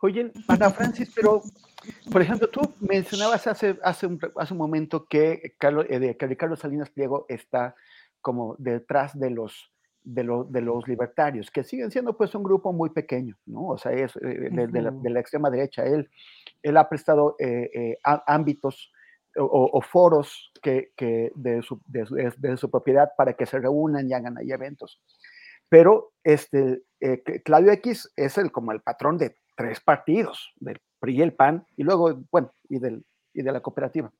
[0.00, 1.42] Oye, Ana Francis, pero,
[2.10, 6.56] por ejemplo, tú mencionabas hace, hace, un, hace un momento que Carlos, eh, que Ricardo
[6.56, 7.74] Salinas Pliego está
[8.20, 9.72] como detrás de los,
[10.02, 13.68] de, los, de los libertarios, que siguen siendo pues un grupo muy pequeño, ¿no?
[13.68, 15.84] O sea, es eh, de, de la, de la extrema derecha.
[15.84, 16.10] Él,
[16.62, 18.92] él ha prestado eh, eh, ámbitos
[19.36, 24.08] o, o- foros que, que de, su, de, de su propiedad para que se reúnan
[24.08, 25.00] y hagan ahí eventos.
[25.68, 31.16] Pero este, eh, Claudio X es el, como el patrón de tres partidos, del PRI
[31.16, 34.12] y el PAN, y luego, bueno, y, del, y de la cooperativa.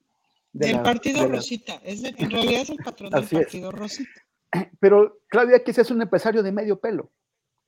[0.52, 1.74] de Del la- partido de la- Rosita.
[1.84, 3.30] Es de- en realidad es el patrón del es.
[3.30, 4.10] partido Rosita.
[4.80, 7.12] Pero Claudio X es un empresario de medio pelo.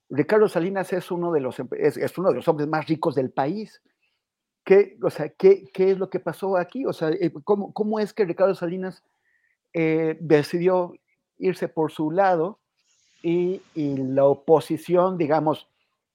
[0.09, 3.31] Ricardo Salinas es uno de los, es, es uno de los hombres más ricos del
[3.31, 3.81] país.
[4.65, 6.85] ¿Qué, o sea, ¿qué, qué es lo que pasó aquí?
[6.87, 9.05] O sea, eh, ¿cómo, cómo es que Ricardo Salinas
[9.73, 10.93] eh, decidió
[11.39, 12.59] irse por su lado
[13.23, 15.69] y, y la oposición, digamos,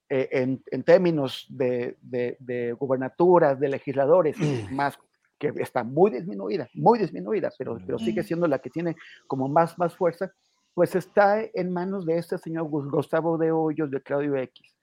[0.10, 4.38] eh, en, en términos de, de, de gubernaturas, de legisladores,
[4.72, 4.98] más
[5.38, 8.96] que está muy disminuida, muy disminuida, pero, pero sigue siendo la que tiene
[9.28, 10.32] como más, más fuerza,
[10.74, 14.76] pues está en manos de este señor Gus- Gustavo de Hoyos, de Claudio X,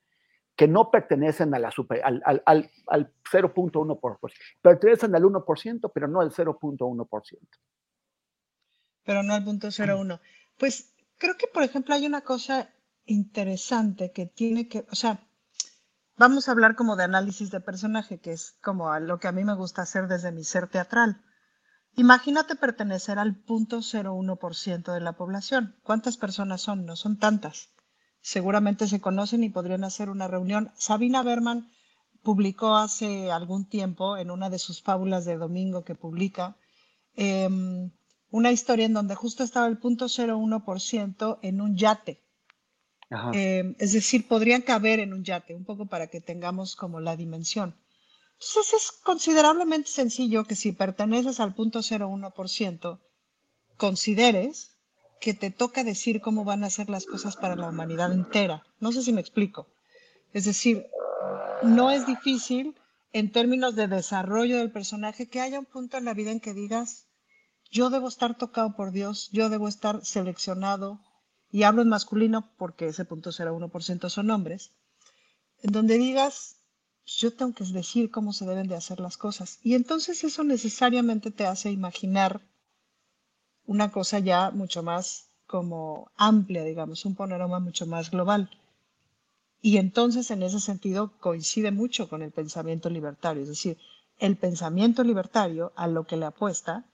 [0.57, 5.23] que no pertenecen a la super, al, al, al, al 0.1%, por- por- pertenecen al
[5.23, 7.39] 1%, pero no al 0.1%.
[9.05, 10.21] pero no al punto 01.
[10.59, 12.71] Pues creo que, por ejemplo, hay una cosa
[13.07, 15.21] interesante que tiene que, o sea,
[16.17, 19.45] vamos a hablar como de análisis de personaje, que es como lo que a mí
[19.45, 21.23] me gusta hacer desde mi ser teatral.
[21.95, 25.77] Imagínate pertenecer al punto 01% de la población.
[25.83, 26.87] ¿Cuántas personas son?
[26.87, 27.69] No son tantas.
[28.23, 30.73] Seguramente se conocen y podrían hacer una reunión.
[30.77, 31.71] Sabina Berman
[32.23, 36.57] publicó hace algún tiempo en una de sus fábulas de domingo que publica
[37.15, 37.91] em,
[38.31, 42.23] una historia en donde justo estaba el punto 01% en un yate.
[43.35, 47.17] Eh, es decir, podrían caber en un yate, un poco para que tengamos como la
[47.17, 47.77] dimensión.
[48.35, 53.01] Entonces es considerablemente sencillo que si perteneces al punto 01%,
[53.77, 54.77] consideres
[55.21, 58.65] que te toca decir cómo van a ser las cosas para la humanidad entera.
[58.81, 59.69] No sé si me explico.
[60.33, 60.87] Es decir,
[61.63, 62.75] no es difícil
[63.13, 66.55] en términos de desarrollo del personaje que haya un punto en la vida en que
[66.55, 67.07] digas,
[67.71, 71.01] yo debo estar tocado por Dios, yo debo estar seleccionado,
[71.53, 74.73] y hablo en masculino porque ese punto 01% son hombres,
[75.63, 76.57] en donde digas,
[77.05, 79.59] yo tengo que decir cómo se deben de hacer las cosas.
[79.63, 82.41] Y entonces eso necesariamente te hace imaginar
[83.67, 88.51] una cosa ya mucho más como amplia, digamos, un panorama mucho más global.
[89.61, 93.79] Y entonces en ese sentido coincide mucho con el pensamiento libertario, es decir,
[94.19, 96.87] el pensamiento libertario a lo que le apuesta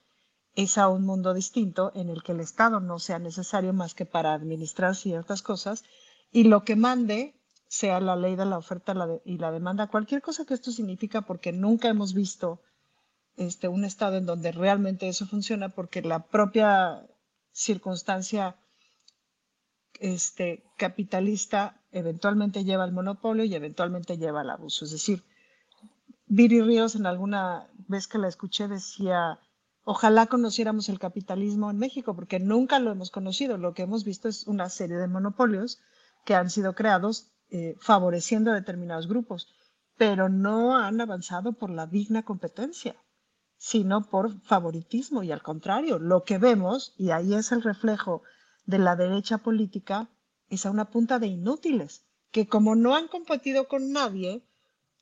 [0.55, 4.05] es a un mundo distinto en el que el Estado no sea necesario más que
[4.05, 5.83] para administrar ciertas cosas
[6.31, 7.35] y lo que mande
[7.67, 11.51] sea la ley de la oferta y la demanda, cualquier cosa que esto significa, porque
[11.51, 12.61] nunca hemos visto
[13.37, 17.07] este, un estado en donde realmente eso funciona, porque la propia
[17.51, 18.57] circunstancia
[19.99, 24.85] este, capitalista eventualmente lleva al monopolio y eventualmente lleva al abuso.
[24.85, 25.23] Es decir,
[26.25, 29.39] Viri Ríos en alguna vez que la escuché decía,
[29.89, 33.57] ojalá conociéramos el capitalismo en México, porque nunca lo hemos conocido.
[33.57, 35.81] Lo que hemos visto es una serie de monopolios
[36.25, 39.47] que han sido creados eh, favoreciendo a determinados grupos,
[39.97, 42.95] pero no han avanzado por la digna competencia,
[43.57, 45.23] sino por favoritismo.
[45.23, 48.21] Y al contrario, lo que vemos, y ahí es el reflejo
[48.67, 50.07] de la derecha política,
[50.49, 54.43] es a una punta de inútiles, que como no han competido con nadie,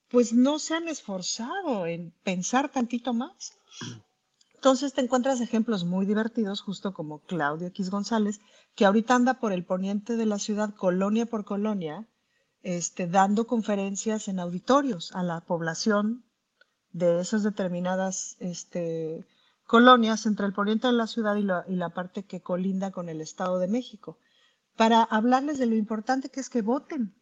[0.07, 3.57] pues no se han esforzado en pensar tantito más.
[4.57, 8.41] Entonces te encuentras ejemplos muy divertidos, justo como Claudio X González,
[8.75, 12.07] que ahorita anda por el poniente de la ciudad, colonia por colonia,
[12.63, 16.25] este, dando conferencias en auditorios a la población
[16.91, 19.27] de esas determinadas este,
[19.67, 23.09] colonias entre el poniente de la ciudad y la, y la parte que colinda con
[23.09, 24.17] el Estado de México,
[24.75, 27.13] para hablarles de lo importante que es que voten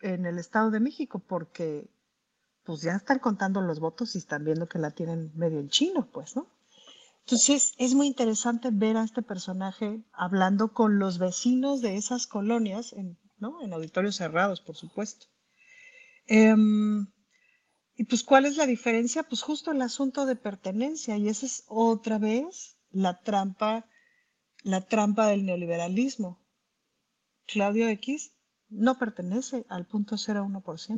[0.00, 1.90] en el Estado de México, porque
[2.68, 6.06] pues ya están contando los votos y están viendo que la tienen medio en chino,
[6.12, 6.50] pues, ¿no?
[7.20, 12.92] Entonces es muy interesante ver a este personaje hablando con los vecinos de esas colonias,
[12.92, 13.62] en, ¿no?
[13.62, 15.28] En auditorios cerrados, por supuesto.
[16.26, 17.06] Em,
[17.96, 19.22] y pues, ¿cuál es la diferencia?
[19.22, 23.86] Pues justo el asunto de pertenencia, y esa es otra vez la trampa,
[24.62, 26.38] la trampa del neoliberalismo.
[27.46, 28.34] Claudio X
[28.68, 30.97] no pertenece al punto 0,1%.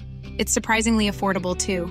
[0.41, 1.85] It's surprisingly affordable too.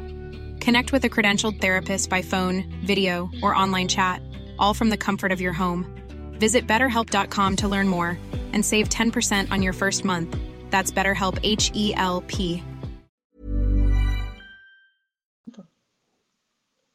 [0.59, 4.21] Connect with a credentialed therapist by phone, video, or online chat,
[4.59, 5.87] all from the comfort of your home.
[6.33, 8.19] Visit betterhelp.com to learn more
[8.53, 10.37] and save 10% on your first month.
[10.69, 12.61] That's BetterHelp H E L P.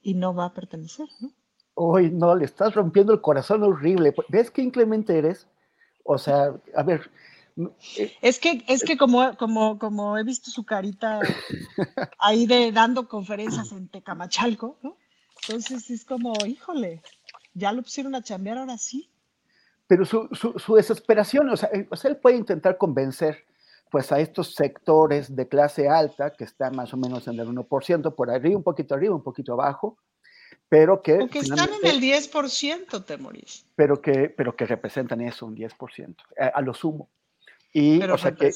[0.03, 1.31] Y no va a pertenecer, ¿no?
[1.75, 4.13] Hoy no, le estás rompiendo el corazón horrible.
[4.27, 5.47] ¿Ves qué inclemente eres?
[6.03, 7.09] O sea, a ver,
[8.21, 11.19] es que, es que como, como, como he visto su carita
[12.19, 14.97] ahí de dando conferencias en Tecamachalco, ¿no?
[15.47, 17.01] Entonces es como, híjole,
[17.53, 19.09] ya lo pusieron a chambear ahora sí.
[19.87, 23.45] Pero su, su, desesperación, o sea, eh, o sea, él puede intentar convencer
[23.91, 28.15] pues a estos sectores de clase alta que están más o menos en el 1%,
[28.15, 29.97] por arriba, un poquito arriba, un poquito abajo,
[30.67, 31.17] pero que...
[31.17, 33.65] Porque están en el 10%, te morís.
[33.75, 37.09] Pero que, pero que representan eso, un 10%, a, a lo sumo.
[37.77, 38.51] Y, pero, o sea, que,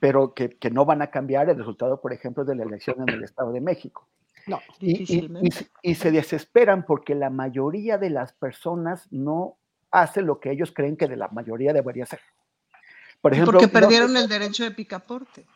[0.00, 3.14] pero que, que, no van a cambiar el resultado, por ejemplo, de la elección en
[3.14, 4.08] el Estado de México.
[4.48, 5.50] No, y, y,
[5.82, 9.56] y, se desesperan porque la mayoría de las personas no
[9.92, 12.18] hace lo que ellos creen que de la mayoría debería hacer.
[13.20, 15.46] Por ejemplo, porque perdieron no sé, el derecho de picaporte.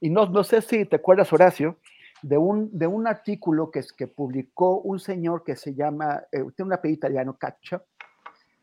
[0.00, 1.78] Y no, no sé si te acuerdas, Horacio,
[2.22, 6.68] de un, de un artículo que, que publicó un señor que se llama, eh, tiene
[6.68, 7.82] un apellido italiano, Caccia,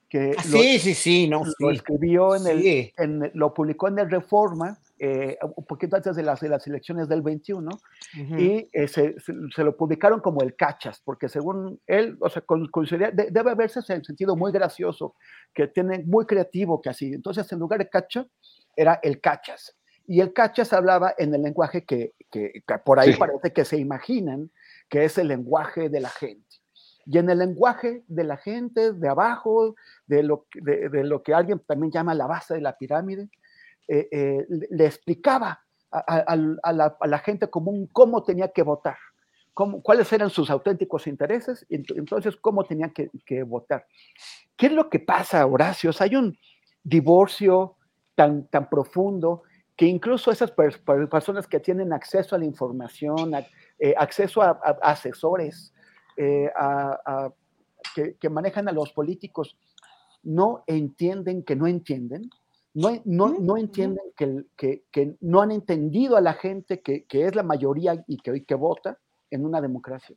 [0.10, 1.76] que ah, sí, lo, sí, sí, no, lo sí.
[1.76, 2.94] escribió en el, Sí.
[2.98, 7.08] en- lo publicó en el Reforma, eh, un poquito antes de las, de las elecciones
[7.08, 7.70] del 21,
[8.22, 8.38] Ujú.
[8.40, 12.42] y eh, se, se- se lo publicaron como el cachas, porque según él, o sea,
[12.42, 12.70] con-
[13.14, 15.16] de- debe haberse en sentido muy gracioso,
[15.54, 17.14] que tiene muy creativo casi.
[17.14, 18.26] Entonces, en lugar de cacha,
[18.76, 19.76] era el cachas.
[20.08, 23.20] Y el cachas hablaba en el lenguaje que, que- que por ahí Sí.
[23.20, 24.52] parece que se imaginan
[24.90, 26.46] que es el lenguaje de la gente.
[27.10, 29.76] Y en el lenguaje de la gente de abajo,
[30.08, 33.30] de lo, de, lo que alguien también llama la base de la pirámide,
[33.88, 38.98] eh, eh, le, explicaba a, la, gente común cómo tenía que votar,
[39.54, 43.86] cómo, cuáles eran sus auténticos intereses, y ent- entonces cómo tenía que, que votar.
[44.58, 45.92] ¿Qué es lo que pasa, Horacio?
[45.92, 46.38] O hay un
[46.84, 47.78] divorcio
[48.16, 49.44] tan, tan profundo
[49.78, 53.32] que incluso esas per- per- personas que tienen acceso a la información,
[53.80, 55.74] eh, acceso a asesores,
[56.18, 57.34] eh, a- a-
[57.96, 59.58] que, que manejan a los políticos,
[60.24, 62.30] no entienden que no entienden,
[62.74, 67.26] No, no, no entienden que, que, que no han entendido a la gente que, que
[67.26, 69.00] es la mayoría y que, y que vota
[69.32, 70.16] en una democracia.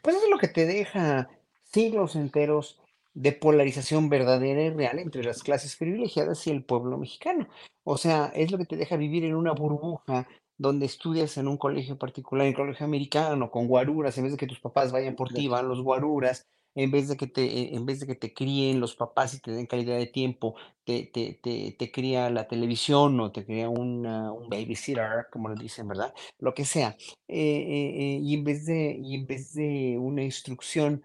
[0.00, 1.28] Pues eso es lo que te deja
[1.62, 2.80] siglos enteros
[3.12, 7.48] de polarización verdadera y real entre las clases privilegiadas y el pueblo mexicano.
[7.84, 10.26] O sea, es lo que te deja vivir en una burbuja
[10.58, 14.38] donde estudias en un colegio particular, en el colegio americano, con guaruras, en vez de
[14.38, 16.46] que tus papás vayan por ti, van los guaruras,
[16.76, 19.40] en vez de que te, eh, en vez de que te críen los papás y
[19.40, 23.68] te den calidad de tiempo, te, te, te, te cría la televisión o te cría
[23.68, 26.12] una- un babysitter, como le dicen, ¿verdad?
[26.38, 26.96] Lo que sea.
[27.28, 31.02] Eh, eh, eh, y en vez de, y en vez de una instrucción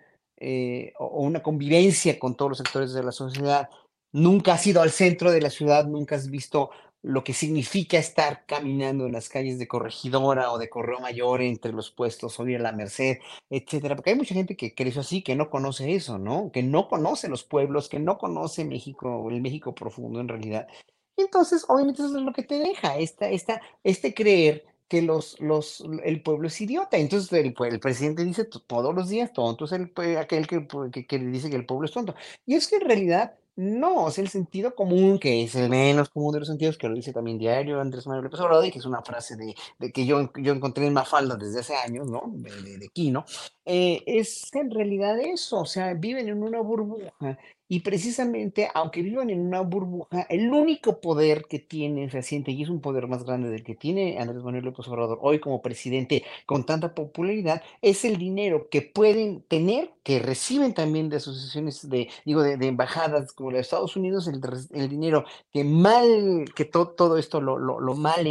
[1.00, 3.70] o, o una convivencia con todos los sectores de la sociedad,
[4.12, 6.72] nunca has ido al centro de la ciudad, nunca has visto
[7.02, 11.72] lo que significa estar caminando en las calles de Corregidora o de Correo Mayor entre
[11.72, 13.20] los puestos, o ir a la Merced,
[13.50, 16.52] etcétera, porque hay mucha gente que creció así, que no conoce eso, ¿no?
[16.52, 20.68] Que no conoce los pueblos, que no conoce México, el México profundo en realidad.
[21.16, 25.84] Entonces, obviamente, eso es lo que te deja, esta, esta, este creer que los, los,
[26.04, 26.97] el pueblo es idiota.
[26.97, 31.06] Entonces, el, el presidente dice to- todos los días, tonto es el, aquel que, que,
[31.06, 32.16] que dice que el pueblo es tonto.
[32.45, 36.32] Y es que en realidad no, es el sentido común, que es el menos común
[36.32, 38.86] de los sentidos, que lo dice también diario Andrés Manuel López Obrador, y que es
[38.86, 42.24] una frase de, que yo, yo encontré en Mafalda desde hace años, ¿no?
[42.28, 43.26] De, de, de Quino.
[43.66, 47.38] Eh, es en realidad eso, o sea, viven en una burbuja
[47.70, 52.70] y precisamente, aunque vivan en una burbuja, el único poder que tienen reciente, y es
[52.70, 56.66] un poder más grande del que tiene Andrés Manuel López Obrador hoy como presidente con
[56.66, 62.42] tanta popularidad, es el dinero que pueden tener, que reciben también de asociaciones de, digo,
[62.42, 64.42] de, embajadas como la de Estados Unidos, el,
[64.90, 68.26] dinero que mal, que to- todo esto lo, lo, lo mal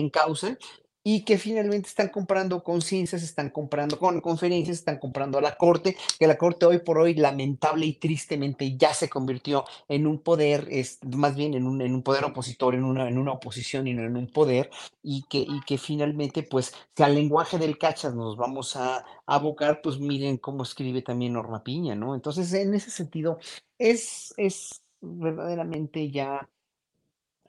[1.11, 5.97] y que finalmente están comprando conciencias, están comprando con conferencias, están comprando a la corte,
[6.19, 10.69] que la corte hoy por hoy lamentable y tristemente ya se convirtió en un poder,
[10.71, 13.95] es, más bien en un, en un poder opositor, en una, en una oposición y
[13.95, 14.69] no en un poder,
[15.03, 19.81] y que, y que finalmente, pues, si al lenguaje del cachas nos vamos a abocar,
[19.81, 22.15] pues miren cómo escribe también Norma Piña, ¿no?
[22.15, 23.39] Entonces, en ese sentido,
[23.79, 26.51] es, es verdaderamente ya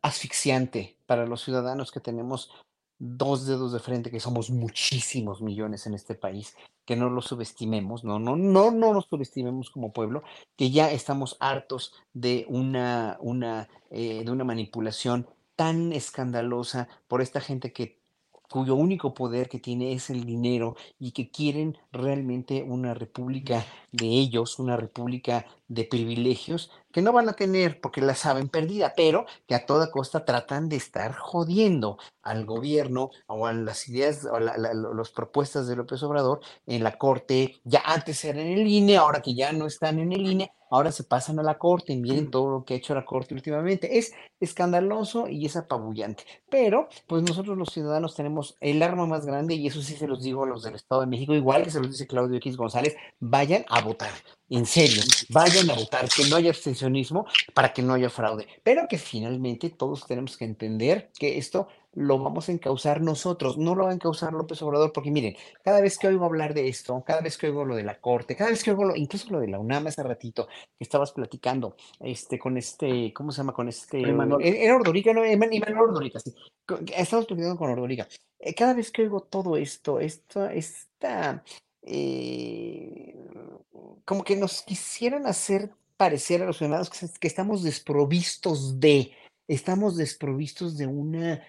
[0.02, 2.50] asfixiante para los ciudadanos que tenemos
[3.00, 8.04] dos dedos de frente, que somos muchísimos millones en este país, que no los subestimemos,
[8.04, 10.24] no, no, no, no nos subestimemos como pueblo,
[10.58, 17.42] que ya estamos hartos de una, una, eh, de una manipulación tan escandalosa por esta
[17.42, 17.99] gente que
[18.50, 24.08] cuyo único poder que tiene es el dinero y que quieren realmente una república de
[24.08, 29.26] ellos, una república de privilegios que no van a tener porque la saben perdida, pero
[29.48, 34.40] que a toda costa tratan de estar jodiendo al gobierno o a las ideas o
[34.40, 38.98] la- las propuestas de López Obrador en la corte, ya antes eran en el INE,
[38.98, 41.98] ahora que ya no están en el INE, ahora se pasan a la corte, y
[41.98, 43.98] miren todo lo que ha hecho la corte últimamente.
[43.98, 49.56] Es escandaloso y es apabullante, pero pues nosotros los ciudadanos tenemos el arma más grande
[49.56, 51.80] y eso sí se los digo a los del Estado de México, igual que se
[51.80, 54.12] los dice Claudio X González, vayan a votar.
[54.50, 58.88] En serio, vayan a votar, que no haya abstencionismo para que no haya fraude, pero
[58.90, 63.86] que finalmente todos tenemos que entender que esto lo vamos a encauzar nosotros, no lo
[63.86, 67.22] va a encauzar López Obrador, porque miren, cada vez que oigo hablar de esto, cada
[67.22, 69.48] vez que oigo lo de la corte, cada vez que oigo lo, incluso lo de
[69.48, 73.54] la UNAM hace ratito que estabas platicando, este, con este, ¿cómo se llama?
[73.54, 76.34] Con este, eh, era Ordorica, no, Imanol Ordorica, sí,
[76.96, 78.08] estamos platicando con Ordorica.
[78.40, 81.44] Eh, cada vez que oigo todo esto, esto, esta,
[81.82, 83.16] eh,
[84.06, 89.12] como que nos quisieran hacer parecer a los ciudadanos que, que estamos desprovistos de,
[89.48, 91.42] estamos desprovistos de una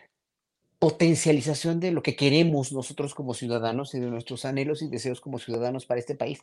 [0.81, 5.39] potencialización de lo que queremos nosotros como ciudadanos y de nuestros anhelos y deseos como
[5.39, 6.41] ciudadanos para este país.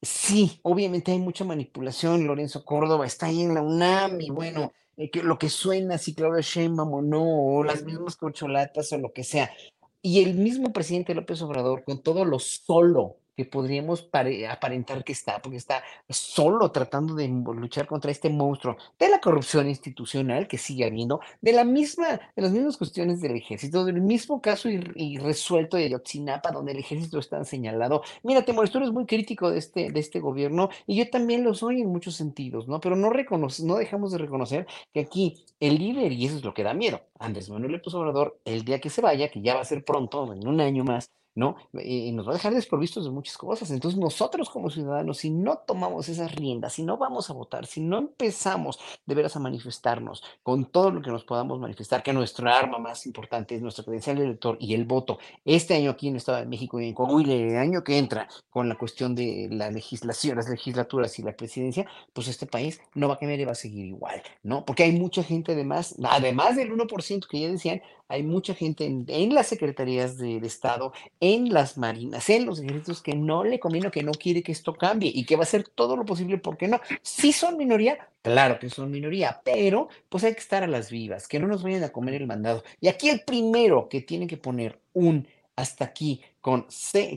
[0.00, 2.26] Sí, obviamente hay mucha manipulación.
[2.26, 6.14] Lorenzo Córdoba está ahí en la UNAM y bueno, eh, que lo que suena, si
[6.14, 9.52] Claudia Sheinbaum o no, o las mismas corcholatas o lo que sea.
[10.00, 15.12] Y el mismo presidente López Obrador, con todo lo solo que podríamos pare- aparentar que
[15.12, 20.58] está, porque está solo tratando de luchar contra este monstruo de la corrupción institucional que
[20.58, 24.92] sigue habiendo, de la misma, de las mismas cuestiones del ejército, del mismo caso ir-
[24.96, 28.02] irresuelto de Ayotzinapa, donde el ejército está señalado.
[28.22, 31.54] Mira, Temor, tú eres muy crítico de este, de este gobierno y yo también lo
[31.54, 32.80] soy en muchos sentidos, ¿no?
[32.80, 36.54] Pero no, reconoce, no dejamos de reconocer que aquí el líder, y eso es lo
[36.54, 39.60] que da miedo, Andrés Manuel López Obrador, el día que se vaya, que ya va
[39.60, 41.56] a ser pronto, en un año más, ¿no?
[41.74, 43.70] Eh, nos va a dejar desprovistos de muchas cosas.
[43.70, 47.80] Entonces nosotros como ciudadanos, si no tomamos esas riendas, si no vamos a votar, si
[47.80, 52.58] no empezamos de veras a manifestarnos con todo lo que nos podamos manifestar, que nuestra
[52.58, 56.14] arma más importante es nuestra credencial de elector y el voto, este año aquí en
[56.14, 59.48] el Estado de México y en Coahuila, el año que entra con la cuestión de
[59.50, 63.44] la legislación, las legislaturas y la presidencia, pues este país no va a cambiar y
[63.44, 64.64] va a seguir igual, ¿no?
[64.64, 67.82] Porque hay mucha gente además, además del 1% que ya decían,
[68.12, 73.14] hay mucha gente en, las secretarías del Estado, en las marinas, en los ejércitos que
[73.14, 75.96] no le conviene, que no quiere que esto cambie y que va a hacer todo
[75.96, 76.78] lo posible porque no.
[77.00, 81.26] Si son minoría, claro que son minoría, pero pues hay que estar a las vivas,
[81.26, 82.62] que no nos vayan a comer el mandado.
[82.82, 85.26] Y aquí el primero que tiene que poner un
[85.56, 86.66] hasta aquí con,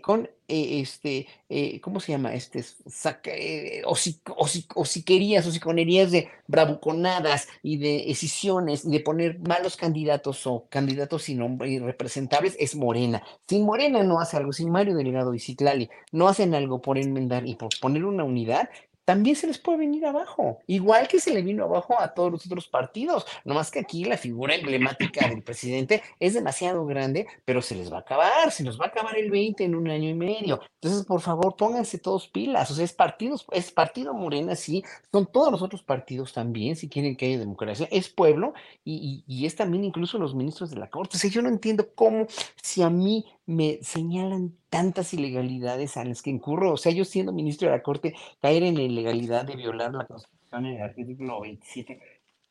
[0.01, 2.33] con eh, este, eh, ¿cómo se llama?
[2.33, 10.45] Este, saca, eh, hociquerías, hociconerías de bravuconadas y de decisiones y de poner malos candidatos
[10.45, 13.23] o candidatos sin nombre irrepresentables es Morena.
[13.47, 17.47] Si Morena no hace algo, si Mario Delegado y Citlali no hacen algo por enmendar
[17.47, 18.69] y por poner una unidad,
[19.05, 22.45] también se les puede venir abajo, igual que se le vino abajo a todos los
[22.45, 27.75] otros partidos, nomás que aquí la figura emblemática del presidente es demasiado grande, pero se
[27.75, 30.15] les va a acabar, se nos va a acabar el 20 en un año y
[30.15, 30.59] medio.
[30.81, 35.27] Entonces, por favor, pónganse todos pilas, o sea, es partidos, es partido Morena, sí, son
[35.27, 38.53] todos los otros partidos también, si quieren que haya democracia, es pueblo
[38.83, 41.17] y, y es también incluso los ministros de la Corte.
[41.17, 42.27] O sea, yo no entiendo cómo,
[42.61, 46.73] si a mí me señalan tantas ilegalidades a las que incurro.
[46.73, 50.05] O sea, yo siendo ministro de la Corte, caer en la ilegalidad de violar la
[50.05, 51.99] Constitución en el artículo 27,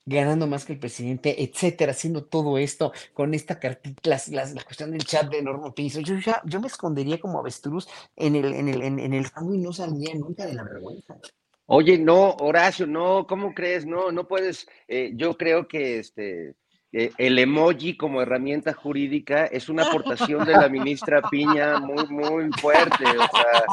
[0.07, 5.05] ganando más que el presidente, etcétera, haciendo todo esto con esta cartita, la cuestión del
[5.05, 6.01] chat de Norma Piso.
[6.01, 9.59] Yo ya, yo me escondería como avestruz en el, en el, en, el fango y
[9.59, 11.19] no salía nunca de la vergüenza.
[11.67, 13.87] Oye, no, Horacio, no, ¿cómo crees?
[13.87, 14.69] No, no puedes.
[14.87, 16.55] Eh, yo creo que este
[16.97, 22.51] eh, el emoji como herramienta jurídica es una aportación de la ministra Piña muy, muy
[22.61, 23.05] fuerte.
[23.05, 23.65] O sea,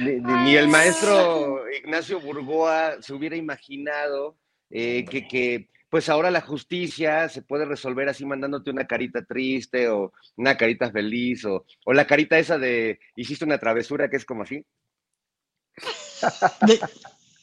[0.00, 4.38] ni, el maestro Ignacio Burgoa se hubiera imaginado
[4.70, 9.90] eh, que, que, pues ahora la justicia se puede resolver así mandándote una carita triste
[9.90, 14.24] o una carita feliz o, o la carita esa de hiciste una travesura que es
[14.24, 14.64] como así.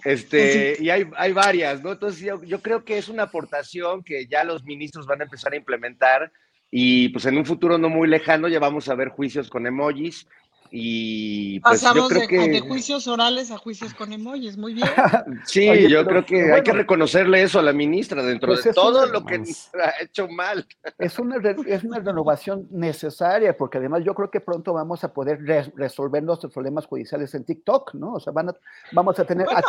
[0.08, 1.92] Este, y hay, hay varias, ¿no?
[1.92, 5.52] Entonces yo, yo, creo que es una aportación que ya los ministros van a empezar
[5.52, 6.32] a implementar
[6.72, 10.26] y pues en un futuro no muy lejano ya vamos a ver juicios con emojis
[10.72, 12.50] y pues Pasamos yo creo de, que...
[12.52, 14.88] de juicios orales a juicios con emojis, muy bien.
[15.46, 18.64] sí, Oye, yo pero- creo que hay que reconocerle eso a la ministra dentro Pues
[18.64, 20.66] de todo lo que ha hecho mal.
[20.98, 25.14] Es una, re- es una renovación necesaria, porque además yo creo que pronto vamos a
[25.14, 28.14] poder res- resolver nuestros problemas judiciales en TikTok, ¿no?
[28.14, 28.56] O sea, van a-
[28.92, 29.60] vamos a tener Bueno.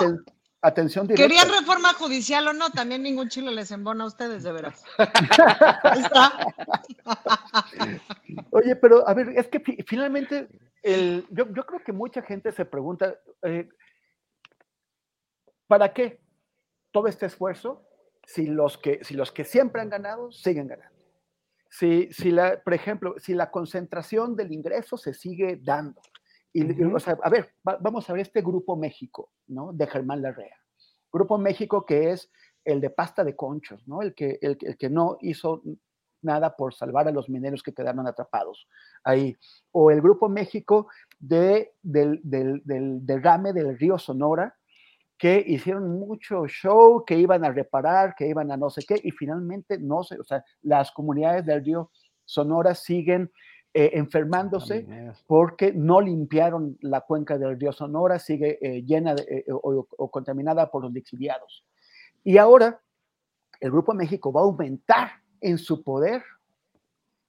[0.61, 1.29] Atención directa.
[1.29, 2.71] ¿Querían reforma judicial o no?
[2.71, 4.83] También ningún chile les embona a ustedes, de veras.
[5.83, 6.33] Ahí está.
[8.51, 10.49] Oye, pero a ver, es que fi- finalmente,
[10.83, 13.69] el, yo, yo creo que mucha gente se pregunta, eh,
[15.67, 16.21] ¿para qué
[16.91, 17.85] todo este esfuerzo
[18.27, 20.97] si los que, si los que siempre han ganado siguen ganando?
[21.71, 26.01] Si, si la, por ejemplo, si la concentración del ingreso se sigue dando.
[26.59, 29.73] Y, y, o sea, a ver, va- vamos a ver este Grupo México, ¿no?
[29.73, 30.57] De Germán Larrea.
[31.13, 32.31] Grupo México que es
[32.65, 34.03] el de pasta de conchos, ¿no?
[34.03, 35.63] El que, el, el que no hizo
[36.21, 38.67] nada por salvar a los mineros que quedaron atrapados
[39.05, 39.37] ahí.
[39.73, 40.89] O el Grupo México
[41.19, 44.55] de, del, del, del derrame del río Sonora,
[45.17, 49.11] que hicieron mucho show, que iban a reparar, que iban a no sé qué, y
[49.13, 51.91] finalmente no sé, o sea, las comunidades del río
[52.25, 53.31] Sonora siguen
[53.81, 54.85] eh, enfermándose
[55.29, 60.11] porque no limpiaron la cuenca del río Sonora, sigue eh, llena de, eh, o, o
[60.11, 61.65] contaminada por los lixiviados.
[62.25, 62.83] Y ahora
[63.61, 65.11] el Grupo México va a aumentar
[65.41, 66.25] en su poder,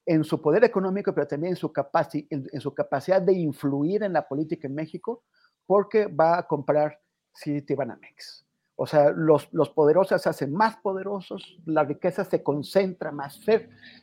[0.08, 4.02] en su poder económico, pero también en su, capaci en, en su capacidad de influir
[4.02, 5.26] en la política en México,
[5.68, 7.00] porque va a comprar
[7.38, 8.44] Citibanamex.
[8.82, 13.38] O sea, los, los poderosos se hacen más poderosos, la riqueza se concentra más.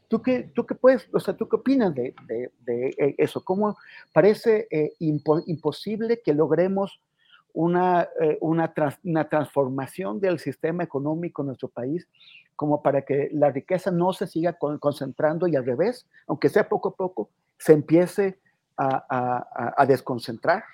[0.06, 3.42] ¿tú qué, tú qué puedes, o sea, tú qué opinas de, de, de eh, eso?
[3.42, 3.78] ¿Cómo
[4.12, 7.00] parece eh, impo imposible que logremos
[7.54, 12.06] una, eh, una, trans una transformación del sistema económico en nuestro país
[12.54, 16.68] como para que la riqueza no se siga con, concentrando y al revés, aunque sea
[16.68, 18.38] poco a poco, se empiece
[18.76, 20.64] a, a, a desconcentrar?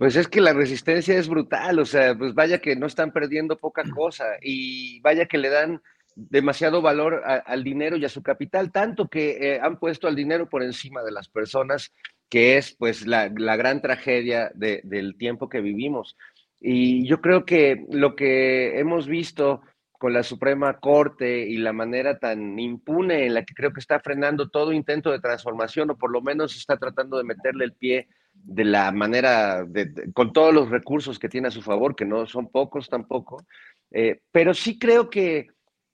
[0.00, 3.58] Pues es que la resistencia es brutal, o sea, pues vaya que no están perdiendo
[3.58, 5.82] poca cosa y vaya que le dan
[6.16, 10.16] demasiado valor a, al dinero y a su capital, tanto que eh, han puesto al
[10.16, 11.92] dinero por encima de las personas,
[12.30, 16.16] que es pues la, la gran tragedia de, del tiempo que vivimos.
[16.58, 19.60] Y yo creo que lo que hemos visto
[19.92, 24.00] con la Suprema Corte y la manera tan impune en la que creo que está
[24.00, 28.08] frenando todo intento de transformación, o por lo menos está tratando de meterle el pie
[28.32, 29.66] de la manera,
[30.12, 33.44] con todos los recursos que tiene a su favor, que no son pocos tampoco,
[33.90, 35.48] eh, pero sí creo que,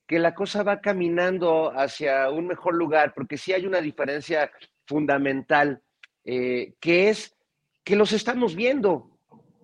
[0.07, 4.51] que la cosa va caminando hacia un mejor lugar, porque sí hay una diferencia
[4.85, 5.81] fundamental,
[6.23, 7.35] eh, que es
[7.83, 9.11] que los estamos viendo.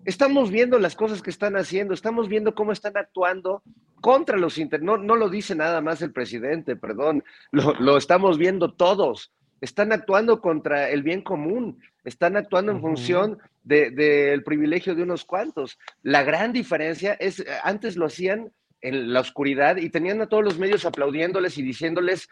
[0.04, 3.62] Estamos viendo las cosas que están haciendo, estamos viendo cómo están actuando
[4.00, 4.82] contra los inter...
[4.82, 9.32] No, no lo dice nada más el presidente, perdón, lo, lo estamos viendo todos.
[9.64, 15.24] Están actuando contra el bien común, están actuando en función del de, privilegio de unos
[15.24, 15.78] cuantos.
[16.02, 18.52] La gran diferencia es, antes lo hacían
[18.82, 22.28] en la oscuridad y tenían a todos los medios aplaudiéndoles y diciéndoles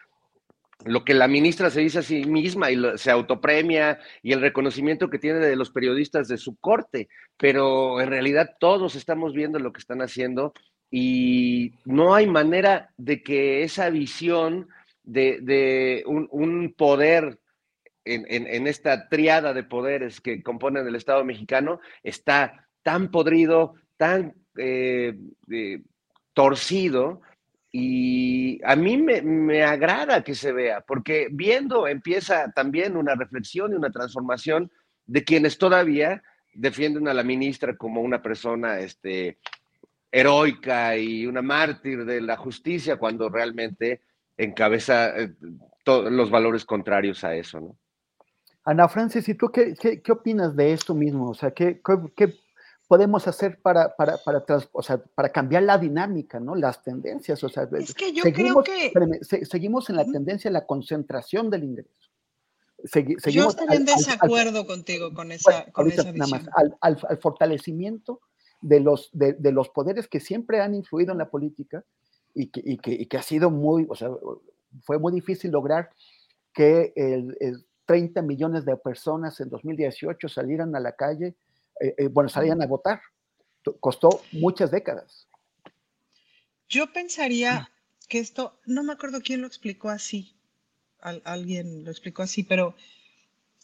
[0.84, 5.08] lo que la ministra se dice a sí misma y se autopremia y el reconocimiento
[5.08, 7.08] que tiene de los periodistas de su corte,
[7.38, 10.52] pero en realidad todos estamos viendo lo que están haciendo
[10.90, 14.68] y no hay manera de que esa visión
[15.02, 17.38] de, un, poder
[18.04, 25.16] en, esta triada de poderes que componen el Estado mexicano está tan podrido, tan eh,
[26.34, 27.22] torcido,
[27.74, 33.76] y a mí me, agrada que se vea, porque viendo empieza también una reflexión y
[33.76, 34.70] una transformación
[35.06, 36.22] de quienes todavía
[36.52, 39.38] defienden a la ministra como una persona este,
[40.10, 44.02] heroica y una mártir de la justicia, cuando realmente
[44.36, 45.34] encabeza eh,
[45.84, 47.76] todos los valores contrarios a eso, ¿no?
[48.64, 51.30] Ana Francis, ¿y tú qué, qué, opinas de esto mismo?
[51.30, 51.80] O sea, ¿qué,
[52.16, 52.32] qué
[52.86, 56.54] podemos hacer para, para, para, o sea, para cambiar la dinámica, ¿no?
[56.54, 59.46] Las tendencias, o sea, es que yo seguimos, creo que...
[59.46, 62.10] seguimos en la tendencia de la concentración del ingreso.
[62.84, 66.18] seguimos yo estaría en desacuerdo contigo con esa, con esa visión.
[66.18, 66.48] Nada más,
[66.80, 68.20] al, al, fortalecimiento
[68.60, 71.84] de los, de, de, los poderes que siempre han influido en la política
[72.34, 74.10] y que, y que, y que ha sido muy, o sea,
[74.82, 75.90] fue muy difícil lograr
[76.52, 81.34] que el, el 30 millones de personas en 2018 salieran a la calle
[81.82, 83.00] eh, eh, bueno, salían a votar.
[83.80, 85.26] Costó muchas décadas.
[86.68, 87.70] Yo pensaría
[88.08, 90.34] que esto, no me acuerdo quién lo explicó así,
[91.00, 92.74] alguien lo explicó así, pero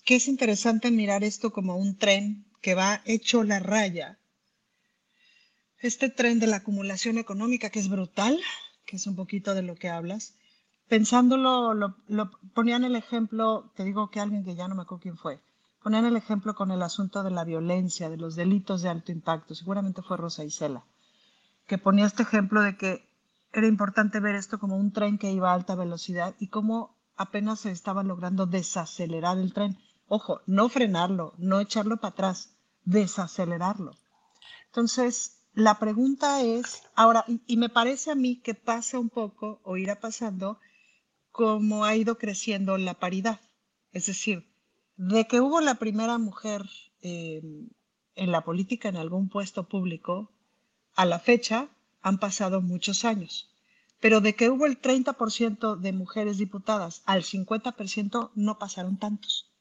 [0.04, 4.17] que es interesante mirar esto como un tren que va hecho la raya.
[5.80, 8.38] Este tren de la acumulación económica que es brutal,
[8.84, 10.34] que es un poquito de lo que hablas,
[10.88, 15.02] pensándolo, lo, lo ponían el ejemplo, te digo que alguien que ya no me acuerdo
[15.02, 15.40] quién fue,
[15.82, 19.54] Ponían el ejemplo con el asunto de la violencia, de los delitos de alto impacto,
[19.54, 20.84] seguramente fue Rosa Isela,
[21.66, 23.08] que ponía este ejemplo de que
[23.52, 27.60] era importante ver esto como un tren que iba a alta velocidad y cómo apenas
[27.60, 29.78] se estaba logrando desacelerar el tren.
[30.08, 32.50] Ojo, no frenarlo, no echarlo para atrás,
[32.84, 33.92] desacelerarlo.
[34.66, 39.76] Entonces, la pregunta es, ahora, y, me parece a mí que pasa un poco, o
[39.76, 40.61] irá pasando,
[41.32, 43.40] como ha ido creciendo la paridad.
[43.92, 44.46] Es decir,
[44.96, 46.62] de que hubo la primera mujer
[47.03, 47.42] eh,
[48.14, 50.32] en la política en algún puesto público,
[50.94, 51.68] a la fecha
[52.03, 53.49] han pasado muchos años.
[54.01, 59.53] Pero de que hubo el 30% de mujeres diputadas al 50% no pasaron tantos.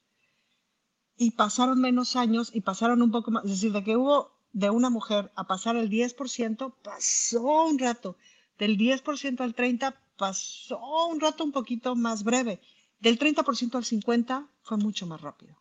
[1.16, 3.46] Y pasaron menos años y pasaron un poco más.
[3.46, 8.18] Es decir, de que hubo de una mujer a pasar el 10%, pasó un rato.
[8.58, 12.60] Del 10% al 30% pasó un rato un poquito más breve.
[13.00, 15.56] Del 30% al 50% fue mucho más rápido.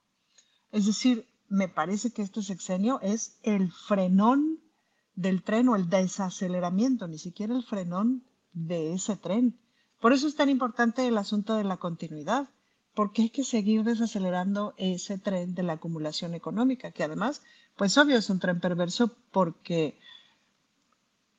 [0.72, 4.60] Es decir, me parece que este sexenio es el frenón
[5.14, 8.24] del tren o el desaceleramiento, ni siquiera el frenón
[8.54, 9.60] de ese tren.
[10.00, 12.48] Por eso es tan importante el asunto de la continuidad,
[12.96, 17.42] porque hay que seguir desacelerando ese tren de la acumulación económica, que además,
[17.76, 20.00] pues obvio es un tren perverso porque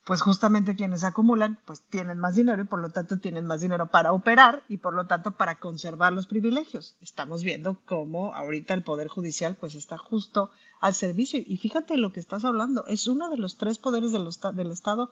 [0.06, 3.88] pues justamente quienes acumulan, pues tienen más dinero y por lo tanto tienen más dinero
[3.88, 6.96] para operar y por lo tanto para conservar los privilegios.
[7.02, 11.42] Estamos viendo cómo ahorita el Poder Judicial pues está justo al servicio.
[11.44, 15.10] Y fíjate lo que estás hablando, es uno de los tres poderes del, del Estado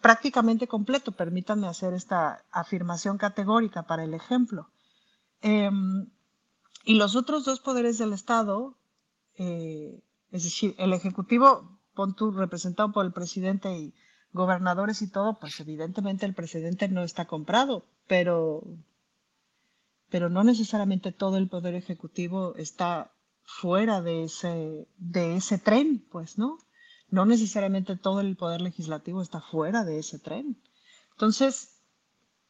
[0.00, 1.12] prácticamente completo.
[1.12, 4.68] Permítanme hacer esta afirmación categórica para el ejemplo.
[5.42, 6.06] Em,
[6.84, 8.78] y los otros dos poderes del Estado,
[9.36, 13.94] eh, es decir, el Ejecutivo pon representado por el presidente y
[14.32, 18.62] gobernadores y todo, pues evidentemente el presidente no está comprado, pero,
[20.08, 23.12] pero no necesariamente todo el poder ejecutivo está
[23.42, 26.58] fuera de ese, de ese tren, pues, ¿no?
[27.10, 30.56] No necesariamente todo el poder legislativo está fuera de ese tren.
[31.10, 31.71] Entonces,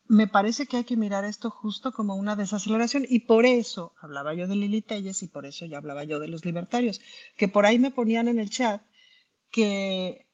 [0.09, 4.35] me parece que hay que mirar esto justo como una desaceleración y por eso hablaba
[4.35, 7.01] yo de Lili Telles y por eso ya hablaba yo de los libertarios,
[7.37, 8.83] que por ahí me ponían en el chat
[9.51, 10.27] que,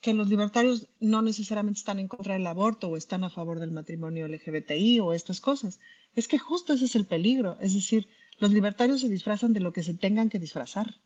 [0.00, 3.70] que los libertarios no necesariamente están en contra del aborto o están a favor del
[3.70, 5.80] matrimonio LGBTI o estas cosas.
[6.14, 7.56] Es que justo ese es el peligro.
[7.60, 8.08] Es decir,
[8.38, 10.96] los libertarios se disfrazan de lo que se tengan que disfrazar,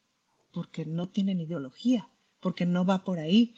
[0.52, 2.08] porque no tienen ideología,
[2.40, 3.54] porque no va por ahí.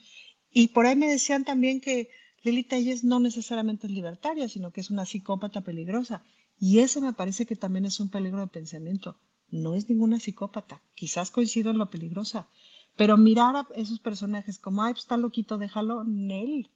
[0.51, 2.11] Y por ahí me decían también que
[2.43, 6.25] Lili Telles no necesariamente es libertaria, sino que es una psicópata peligrosa.
[6.59, 9.17] Y eso me parece que también es un peligro de pensamiento.
[9.49, 10.83] No es ninguna psicópata.
[10.95, 12.49] Quizás coincido en lo peligrosa.
[12.97, 16.71] Pero mirar a esos personajes como, ay, pues está loquito, déjalo, Nel.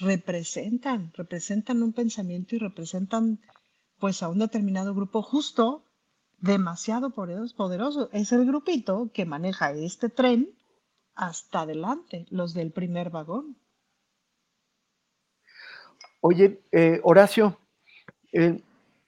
[0.00, 3.40] Representan, representan un pensamiento y representan
[3.98, 5.84] pues a un determinado grupo justo
[6.40, 8.08] demasiado poderoso.
[8.12, 10.50] Es el grupito que maneja este tren
[11.14, 13.56] hasta adelante, los del primer vagón.
[16.24, 17.58] Oye, eh, Horacio,
[18.32, 18.56] eh,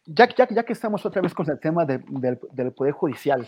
[0.05, 3.47] ya, que estamos otra vez con el tema del, Poder Judicial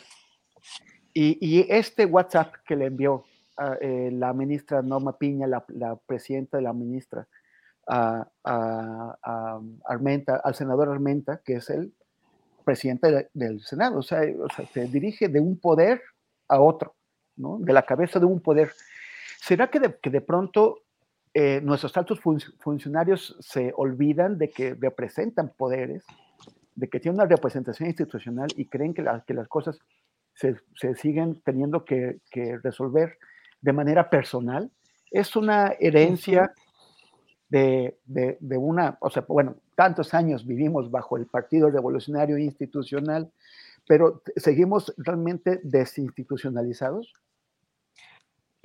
[1.13, 3.25] y, este WhatsApp que le envió
[3.81, 7.27] eh, la ministra Norma Piña, la, presidenta de la ministra,
[7.89, 8.29] a,
[9.85, 11.93] Armenta, al senador Armenta, que es el
[12.65, 14.21] presidente del Senado, o sea,
[14.73, 16.01] se dirige de un poder
[16.47, 16.95] a otro,
[17.35, 17.59] ¿no?
[17.59, 18.71] de la cabeza de un poder.
[19.41, 20.86] ¿Será que de, que de pronto
[21.39, 22.19] eh, nuestros altos
[22.61, 26.03] funcionarios se olvidan de que representan poderes,
[26.75, 29.79] de que tienen una representación institucional y creen que, que las cosas
[30.33, 30.57] se,
[30.95, 32.21] siguen teniendo que,
[32.63, 33.19] resolver
[33.61, 34.71] de manera personal?
[35.11, 36.55] Es una herencia
[37.51, 43.31] de, de, una, o sea, bueno, tantos años vivimos bajo el Partido Revolucionario Institucional,
[43.87, 47.13] pero seguimos realmente desinstitucionalizados.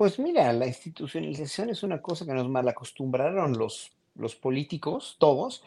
[0.01, 5.63] Pues mira, la institucionalización es una cosa que nos mal acostumbraron los, los políticos, todos,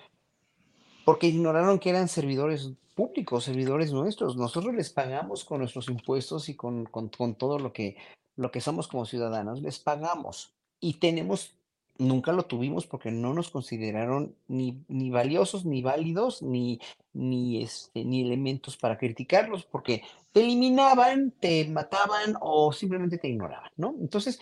[1.05, 4.37] porque ignoraron que eran servidores públicos, servidores nuestros.
[4.37, 7.97] Nosotros les pagamos con nuestros impuestos y con, con, con todo lo que,
[8.35, 10.53] lo que somos como ciudadanos, les pagamos.
[10.81, 11.55] Y tenemos
[11.99, 16.81] nunca lo tuvimos porque no nos consideraron ni, ni valiosos, ni válidos, ni,
[17.13, 23.71] ni, este, ni elementos para criticarlos, porque te eliminaban, te mataban o simplemente te ignoraban,
[23.77, 23.95] ¿no?
[24.01, 24.41] Entonces,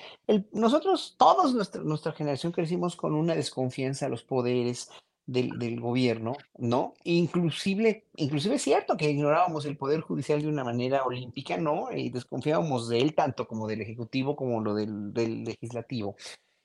[0.53, 4.91] nosotros, todos nuestra, nuestra generación crecimos con una desconfianza a los poderes,
[5.27, 6.95] del, del, gobierno, ¿no?
[7.05, 11.93] Inclusive, inclusive es cierto que ignorábamos el poder judicial de una manera olímpica, ¿no?
[11.93, 16.17] Y desconfiábamos de él tanto como del ejecutivo como lo del, del legislativo.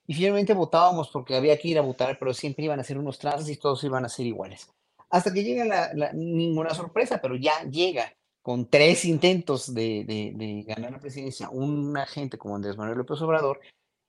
[0.08, 3.18] Y finalmente votábamos porque había que ir a votar, pero siempre iban a ser unos
[3.18, 4.66] trazos y todos iban a ser iguales.
[5.10, 10.98] Hasta que llega la, ninguna sorpresa, pero ya llega con tres intentos de, ganar la
[10.98, 13.60] presidencia una gente como Andrés Manuel López Obrador,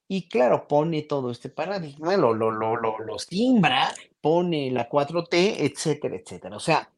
[0.07, 5.57] y claro, pone todo este paradigma, lo, lo, lo, lo, lo simbra, pone la 4T,
[5.59, 6.55] etcétera, etcétera.
[6.55, 6.89] O sea,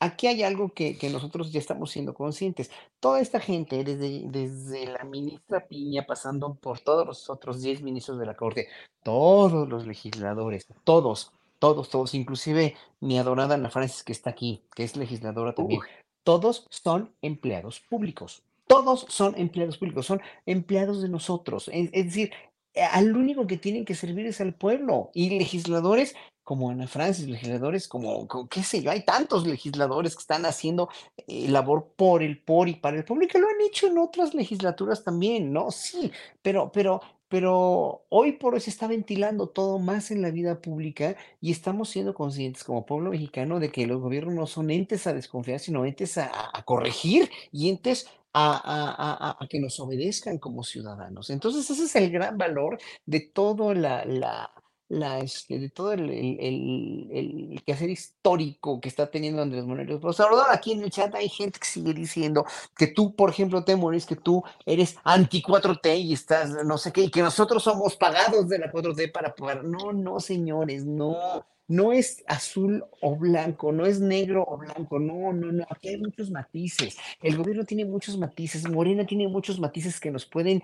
[0.00, 2.70] aquí hay algo que, nosotros ya estamos siendo conscientes.
[3.00, 8.18] Toda esta gente, desde, desde la ministra Piña, pasando por todos los otros 10 ministros
[8.18, 8.68] de la Corte,
[9.02, 14.84] todos los legisladores, todos, todos, todos, inclusive mi adorada Ana Francis que está aquí, que
[14.84, 15.80] es legisladora también,
[16.24, 18.42] todos son empleados públicos.
[18.66, 21.68] Todos son empleados públicos, son empleados de nosotros.
[21.68, 22.32] Es, es decir,
[22.76, 25.10] al único que tienen que servir es al pueblo.
[25.14, 26.14] Y legisladores
[26.46, 30.88] como Ana Francis, legisladores como, qué sé yo, hay tantos legisladores que están haciendo
[31.26, 33.98] eh, labor por el, por y para el pueblo y que lo han hecho en
[33.98, 35.72] otras legislaturas también, ¿no?
[35.72, 36.12] Sí,
[36.42, 41.16] pero, pero, pero hoy por hoy se está ventilando todo más en la vida pública
[41.40, 45.14] y estamos siendo conscientes como pueblo mexicano de que los gobiernos no son entes a
[45.14, 46.30] desconfiar, sino entes a,
[46.64, 48.06] corregir y entes
[48.44, 51.30] a, a, que nos obedezcan como ciudadanos.
[51.30, 54.50] Entonces, ese es el gran valor de todo la, la
[54.88, 60.20] la, este, de todo el, el, el, quehacer histórico que está teniendo Andrés Manuel López
[60.20, 60.46] Obrador.
[60.50, 62.44] Aquí en el chat hay gente que sigue diciendo
[62.76, 66.92] que tú, por ejemplo, te morís, que tú eres anti 4T y estás no sé
[66.92, 69.64] qué, y que nosotros somos pagados de la 4T para poder.
[69.64, 71.44] No, no, señores, no.
[71.68, 75.98] No es azul o blanco, no es negro o blanco, no, no, no, aquí hay
[75.98, 76.96] muchos matices.
[77.22, 80.62] El gobierno tiene muchos matices, Morena tiene muchos matices que nos pueden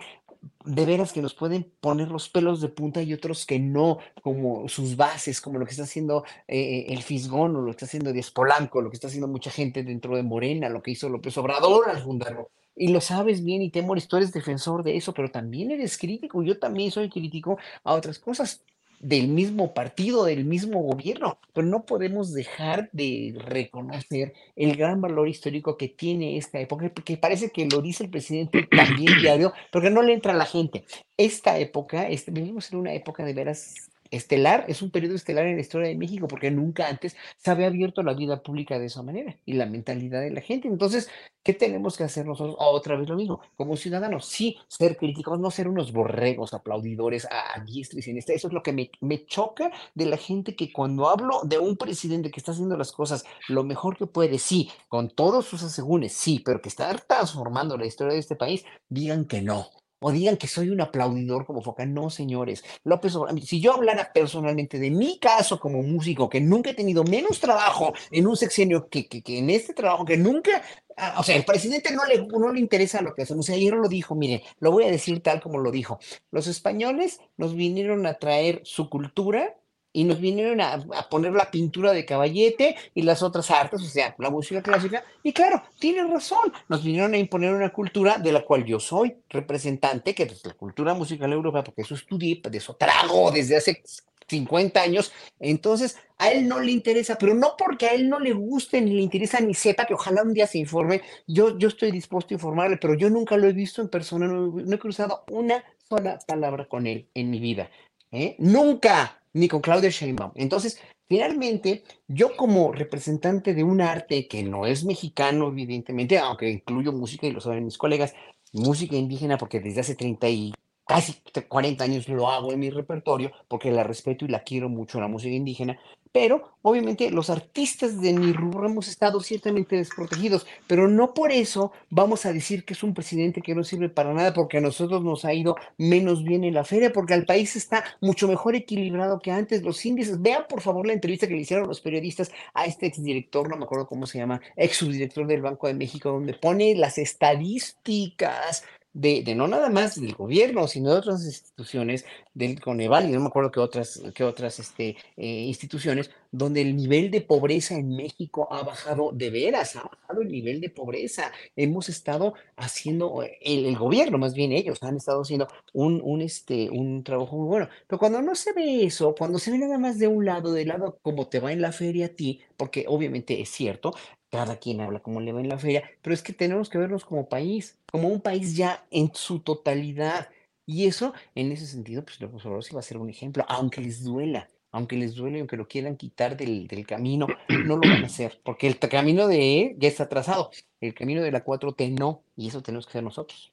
[0.64, 4.68] de veras que nos pueden poner los pelos de punta y otros que no, como
[4.68, 8.12] sus bases, como lo que está haciendo eh, el Fisgón o lo que está haciendo
[8.12, 11.36] Díaz Polanco, lo que está haciendo mucha gente dentro de Morena, lo que hizo López
[11.38, 12.50] Obrador al fundarlo.
[12.74, 16.42] Y lo sabes bien y Temoris, tú eres defensor de eso, pero también eres crítico,
[16.42, 18.64] yo también soy crítico a otras cosas
[19.02, 25.28] del mismo partido, del mismo gobierno, pero no podemos dejar de reconocer el gran valor
[25.28, 29.90] histórico que tiene esta época, porque parece que lo dice el presidente también diario, porque
[29.90, 30.84] no le entra a la gente.
[31.16, 35.56] Esta época, este, vivimos en una época de veras estelar, es un periodo estelar en
[35.56, 39.02] la historia de México porque nunca antes se había abierto la vida pública de esa
[39.02, 40.68] manera y la mentalidad de la gente.
[40.68, 41.10] Entonces,
[41.42, 42.56] ¿qué tenemos que hacer nosotros?
[42.58, 47.56] Otra vez lo mismo, como ciudadanos, sí, ser críticos, no ser unos borregos aplaudidores a,
[47.56, 48.34] a diestra y siniestra.
[48.34, 51.76] Eso es lo que me, me choca de la gente que cuando hablo de un
[51.76, 56.12] presidente que está haciendo las cosas lo mejor que puede, sí, con todos sus asegúnes,
[56.12, 59.70] sí, pero que está transformando la historia de este país, digan que no
[60.02, 61.86] o digan que soy un aplaudidor como Foca.
[61.86, 62.64] No, señores.
[62.84, 67.04] López Obrador, si yo hablara personalmente de mi caso como músico, que nunca he tenido
[67.04, 70.62] menos trabajo en un sexenio que, que, en este trabajo, que nunca,
[70.96, 73.48] ah, o sea, el presidente no le, no le interesa lo que hacemos.
[73.50, 75.98] Ayer lo dijo, mire, lo voy a decir tal como lo dijo.
[76.30, 79.56] Los españoles nos vinieron a traer su cultura
[79.92, 80.78] y nos vinieron a,
[81.10, 85.04] poner la pintura de caballete y las otras artes, o sea, la música clásica.
[85.22, 89.14] Y claro, tiene razón, nos vinieron a imponer una cultura de la cual yo soy
[89.28, 93.82] representante, que es la cultura musical europea, porque eso estudié, de eso trago desde hace
[94.28, 95.12] 50 años.
[95.38, 98.92] Entonces, a él no le interesa, pero no porque a él no le guste, ni
[98.92, 101.02] le interesa, ni sepa, que ojalá un día se informe.
[101.26, 104.46] Yo, yo estoy dispuesto a informarle, pero yo nunca lo he visto en persona, no,
[104.48, 107.70] no he cruzado una sola palabra con él en mi vida.
[108.10, 108.36] ¿eh?
[108.38, 110.32] Nunca, ni con Claudia Sheinbaum.
[110.34, 116.92] Entonces, finalmente, yo como representante de un arte que no es mexicano, evidentemente, aunque incluyo
[116.92, 118.14] música y lo saben mis colegas,
[118.52, 120.52] música indígena, porque desde hace 30 y
[120.86, 121.14] casi
[121.48, 125.08] 40 años lo hago en mi repertorio, porque la respeto y la quiero mucho, la
[125.08, 125.78] música indígena,
[126.12, 131.72] pero obviamente los artistas de mi rubro hemos estado ciertamente desprotegidos, pero no por eso
[131.90, 135.02] vamos a decir que es un presidente que no sirve para nada, porque a nosotros
[135.02, 139.20] nos ha ido menos bien en la feria, porque el país está mucho mejor equilibrado
[139.20, 139.62] que antes.
[139.62, 143.48] Los índices, vean por favor la entrevista que le hicieron los periodistas a este exdirector,
[143.48, 146.98] no me acuerdo cómo se llama, ex subdirector del Banco de México, donde pone las
[146.98, 153.20] estadísticas de, no nada más del gobierno, sino de otras instituciones, del Coneval y no
[153.20, 157.94] me acuerdo qué otras, qué otras este, eh, instituciones, donde el nivel de pobreza en
[157.94, 161.30] México ha bajado de veras, ha bajado el nivel de pobreza.
[161.56, 166.70] Hemos estado haciendo, el, el gobierno, más bien ellos, han estado haciendo un, un, este,
[166.70, 167.68] un trabajo muy bueno.
[167.86, 170.68] Pero cuando no se ve eso, cuando se ve nada más de un lado, del
[170.68, 173.92] lado como te va en la feria a ti, porque obviamente es cierto,
[174.32, 177.04] cada quien habla como le va en la feria, pero es que tenemos que vernos
[177.04, 180.30] como país, como un país ya en su totalidad.
[180.64, 183.82] Y eso, en ese sentido, pues López Obrador sí va a ser un ejemplo, aunque
[183.82, 187.26] les duela, aunque les duele, aunque lo quieran quitar del, del camino,
[187.66, 191.20] no lo van a hacer, porque el camino de él ya está trazado, el camino
[191.22, 193.52] de la 4T no, y eso tenemos que hacer nosotros.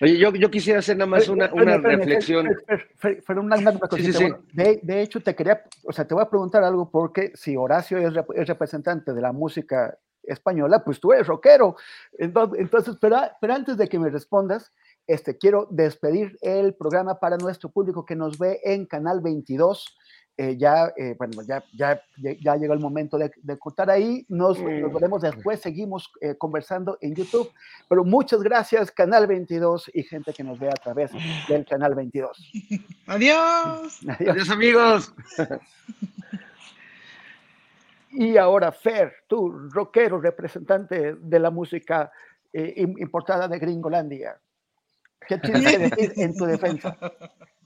[0.00, 2.48] Oye, yo, yo quisiera hacer nada más una, una reflexión.
[4.52, 8.12] De, hecho, te quería, o sea, te voy a preguntar algo porque si Horacio es,
[8.12, 11.76] rep es representante de la música española, pues tú eres rockero.
[12.18, 14.72] Entonces, entonces pero, pero antes de que me respondas,
[15.06, 19.96] este, quiero despedir el programa para nuestro público que nos ve en Canal 22.
[20.36, 24.26] Eh, ya, eh, bueno, ya, ya, ya llegó el momento de, de cortar ahí.
[24.28, 27.52] Nos, nos, veremos después, seguimos eh, conversando en YouTube.
[27.88, 31.12] Pero muchas gracias, Canal 22 y gente que nos ve a través
[31.48, 32.52] del Canal 22.
[33.06, 34.00] Adiós.
[34.08, 35.14] Adiós, Adiós amigos.
[38.16, 42.12] Y ahora, Fer, tú, rockero, representante de la música
[42.52, 44.38] importada de Gringolandia.
[45.26, 46.96] ¿Qué tienes que decir en tu defensa?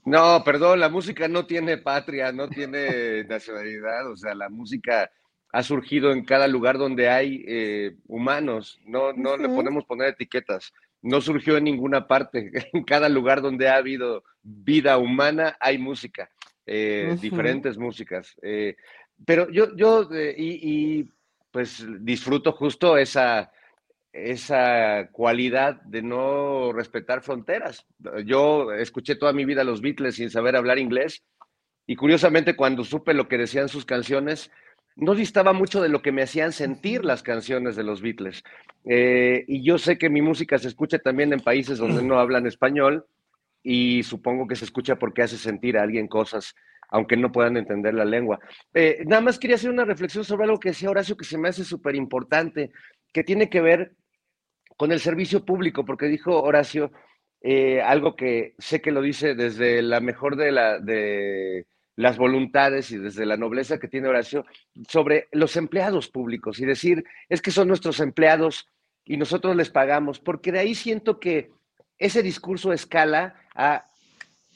[0.05, 5.11] No, perdón, la música no tiene patria, no tiene nacionalidad, o sea, la música
[5.51, 9.41] ha surgido en cada lugar donde hay eh, humanos, no, no uh -huh.
[9.41, 14.23] le podemos poner etiquetas, no surgió en ninguna parte, en cada lugar donde ha habido
[14.43, 16.29] vida humana hay música,
[16.65, 17.19] eh, uh -huh.
[17.19, 18.75] diferentes músicas, eh,
[19.25, 21.13] pero yo, yo y, y
[21.51, 23.51] pues disfruto justo esa
[24.11, 27.85] esa cualidad de no respetar fronteras.
[28.25, 31.23] Yo escuché toda mi vida los Beatles sin saber hablar inglés
[31.85, 34.51] y curiosamente cuando supe lo que decían sus canciones,
[34.95, 38.43] no distaba mucho de lo que me hacían sentir las canciones de los Beatles.
[38.85, 42.47] Eh, y yo sé que mi música se escucha también en países donde no hablan
[42.47, 43.05] español
[43.63, 46.55] y supongo que se escucha porque hace sentir a alguien cosas
[46.91, 48.39] aunque no puedan entender la lengua.
[48.73, 51.49] Eh, nada más quería hacer una reflexión sobre algo que decía Horacio que se me
[51.49, 52.71] hace súper importante,
[53.11, 53.95] que tiene que ver
[54.77, 56.91] con el servicio público, porque dijo Horacio
[57.41, 60.51] eh, algo que sé que lo dice desde la mejor de,
[60.81, 64.45] de las voluntades y desde la nobleza que tiene Horacio
[64.87, 68.67] sobre los empleados públicos y decir, es que son nuestros empleados
[69.05, 71.51] y nosotros les pagamos, porque de ahí siento que
[71.97, 73.85] ese discurso escala a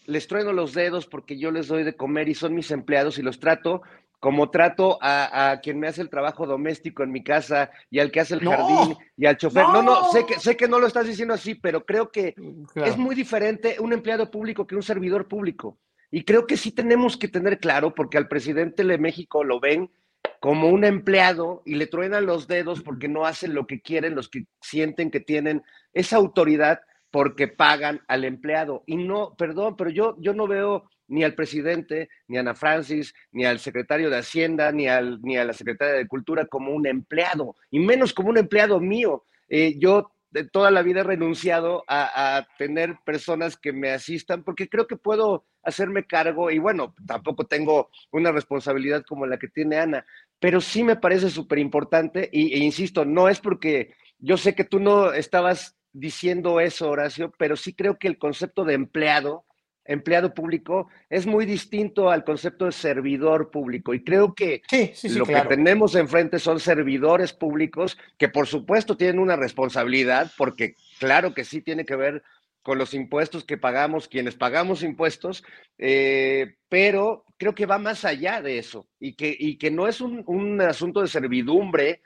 [0.06, 3.22] les trueno los dedos porque yo les doy de comer y son mis empleados y
[3.22, 3.82] los trato
[4.24, 8.10] como trato a, a, quien me hace el trabajo doméstico en mi casa y al
[8.10, 9.64] que hace el no, jardín y al chofer.
[9.64, 9.74] No.
[9.74, 12.34] no, no, sé que, sé que no lo estás diciendo así, pero creo que
[12.72, 12.90] claro.
[12.90, 15.78] es muy diferente un empleado público que un servidor público.
[16.10, 19.92] Y creo que sí tenemos que tener claro, porque al presidente de México lo ven
[20.40, 24.30] como un empleado y le truenan los dedos porque no hacen lo que quieren los
[24.30, 26.80] que sienten que tienen esa autoridad
[27.12, 28.84] porque pagan al empleado.
[28.86, 33.14] Y no, perdón, pero yo, yo no veo ni al presidente, ni a Ana Francis,
[33.32, 36.88] ni al secretario de Hacienda, ni, al, ni a la secretaria de Cultura como un
[36.88, 39.26] empleado, y menos como un empleado mío.
[39.50, 40.14] Eh, yo
[40.52, 45.46] toda la vida he renunciado a, tener personas que me asistan porque creo que puedo
[45.62, 50.06] hacerme cargo y bueno, tampoco tengo una responsabilidad como la que tiene Ana,
[50.40, 54.64] pero sí me parece súper importante y, e insisto, no es porque yo sé que
[54.64, 59.46] tú no estabas diciendo eso, Horacio, pero sí creo que el concepto de empleado
[59.86, 65.10] empleado público es muy distinto al concepto de servidor público y creo que sí, sí,
[65.10, 65.50] sí, lo claro.
[65.50, 71.44] que tenemos enfrente son servidores públicos que por supuesto tienen una responsabilidad porque claro que
[71.44, 72.24] sí tiene que ver
[72.64, 75.44] con los impuestos que pagamos, quienes pagamos impuestos,
[75.78, 80.00] eh, pero creo que va más allá de eso y que, y que no es
[80.00, 82.02] un, un asunto de servidumbre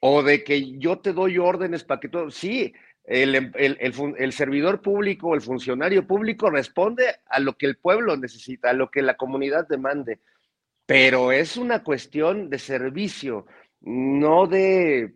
[0.00, 2.74] o de que yo te doy órdenes para que todo, sí,
[3.04, 3.78] el, el,
[4.18, 8.90] el, servidor público, el funcionario público responde a lo que el pueblo necesita, a lo
[8.90, 10.20] que la comunidad demande,
[10.86, 13.46] pero es una cuestión de servicio,
[13.80, 15.14] no de,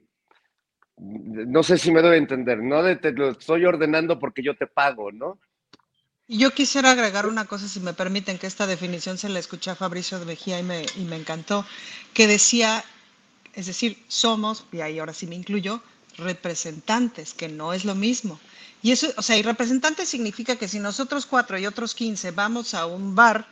[0.97, 4.67] no sé si me debe entender, no de te lo estoy ordenando porque yo te
[4.67, 5.39] pago, ¿no?
[6.29, 9.77] Yo quisiera agregar una cosa, si me permiten, que esta definición se la escuché a
[9.77, 11.65] Fabricio de Mejía y me, y me encantó,
[12.13, 12.83] que decía,
[13.55, 15.83] es decir, somos, y ahí ahora sí me incluyo,
[16.19, 18.39] representantes, que no es lo mismo.
[18.83, 22.75] Y eso, o sea, y representante significa que si nosotros cuatro y otros quince vamos
[22.75, 23.47] a un bar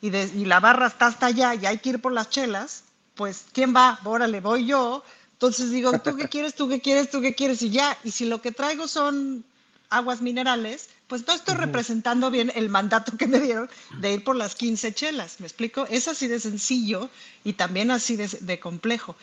[0.00, 2.84] y, de, y, la barra está hasta allá y hay que ir por las chelas,
[3.14, 3.98] pues ¿quién va?
[4.04, 5.02] Órale, voy yo.
[5.32, 6.54] Entonces digo, ¿tú qué quieres?
[6.54, 7.10] ¿Tú qué quieres?
[7.10, 7.62] ¿Tú qué quieres?
[7.62, 9.44] Y ya, y si lo que traigo son
[9.88, 11.60] aguas minerales, pues no estoy uh -huh.
[11.60, 15.86] representando bien el mandato que me dieron de ir por las 15 chelas, ¿me explico?
[15.88, 17.08] Es así de sencillo
[17.44, 19.16] y también así de, de complejo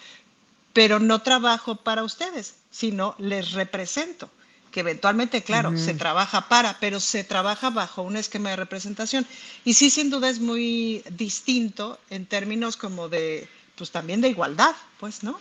[0.74, 4.32] pero no trabajo para ustedes, sino les represento,
[4.72, 5.78] que eventualmente, claro, uh -huh.
[5.78, 9.28] se trabaja para, pero se trabaja bajo un esquema de representación.
[9.64, 13.48] Y sí, sin duda es muy distinto en términos como de,
[13.78, 15.40] pues también de igualdad, pues, ¿no?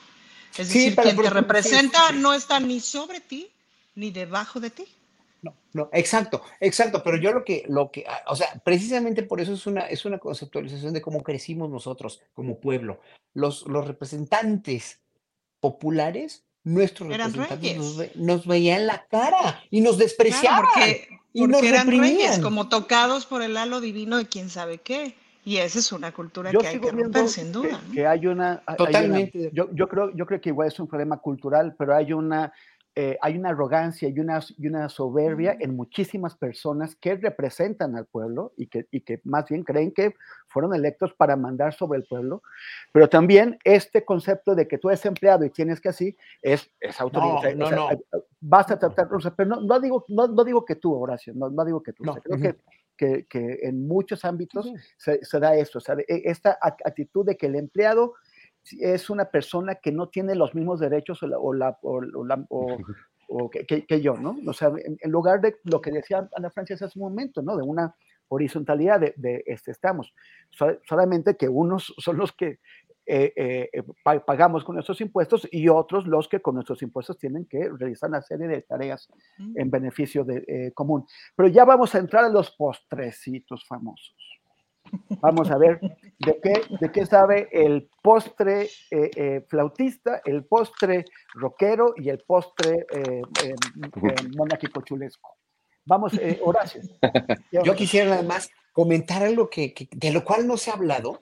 [0.59, 2.21] Es sí, decir, quien te representa sí, sí.
[2.21, 3.49] no está ni sobre ti,
[3.95, 4.85] ni debajo de ti.
[5.41, 9.41] No, no, exacto, exacto, pero yo lo que, lo que, ah, o sea, precisamente por
[9.41, 13.01] eso es una, es una conceptualización de cómo crecimos nosotros como pueblo.
[13.33, 15.01] Los, los representantes
[15.61, 20.63] populares, nuestros eran representantes nos, ve, nos, veían la cara y nos despreciaban.
[20.63, 22.17] Claro, porque, y porque nos eran reprimían.
[22.17, 25.15] reyes, como tocados por el halo divino de quién sabe qué.
[25.45, 27.69] Y esa es una cultura yo que hay que romper, sin duda.
[27.69, 27.93] Que, ¿no?
[27.93, 28.63] que hay una.
[28.65, 29.39] hay Totalmente.
[29.39, 32.53] una- yo, yo, creo, yo creo que igual es un problema cultural, pero hay una.
[32.95, 38.05] Eh, hay una arrogancia y una, y una soberbia en muchísimas personas que representan al
[38.05, 40.15] pueblo y que, y que más bien creen que
[40.47, 42.43] fueron electos para mandar sobre el pueblo,
[42.93, 47.01] pero también este concepto de que tú eres empleado y tienes que así es, es
[47.01, 47.55] autoridad.
[47.57, 48.03] No, o sea, no, no.
[48.41, 51.33] Vas a tratar, o sea, pero no, no digo, no, no digo que tú, Horacio,
[51.35, 52.05] no, no digo que tú.
[52.07, 52.43] o sea, creo ujú.
[52.43, 52.57] que,
[52.95, 54.77] que, que en muchos ámbitos Ujú.
[54.99, 58.15] se, se da esto, o sea, e- esta act- actitud de que el empleado
[58.81, 62.25] es una persona que no tiene los mismos derechos o, la, o, la, o, o
[62.25, 62.79] la- o-
[63.29, 64.37] o que, que- que yo, ¿no?
[64.47, 67.57] O sea, en, en lugar de lo que decía Ana Francia hace un momento, ¿no?
[67.57, 67.95] De una
[68.29, 70.13] horizontalidad de, de, este, estamos.
[70.51, 72.59] So- solamente que unos son los que
[73.05, 77.19] eh, eh, eh, pa- pagamos con nuestros impuestos y otros los que con nuestros impuestos
[77.19, 79.09] tienen que realizar una serie de tareas
[79.57, 81.05] en beneficio de, eh, común.
[81.35, 84.15] Pero ya vamos a entrar a los postrecitos famosos.
[85.21, 85.81] Vamos a ver
[86.19, 92.19] de qué, de qué sabe el postre eh, eh, flautista, el postre rockero y el
[92.27, 93.55] postre eh, eh,
[94.37, 95.37] monárquico chulesco.
[95.85, 96.13] Vamos,
[96.43, 96.83] Horacio.
[97.65, 101.21] Yo quisiera nada más comentar algo que- de lo cual no se ha hablado,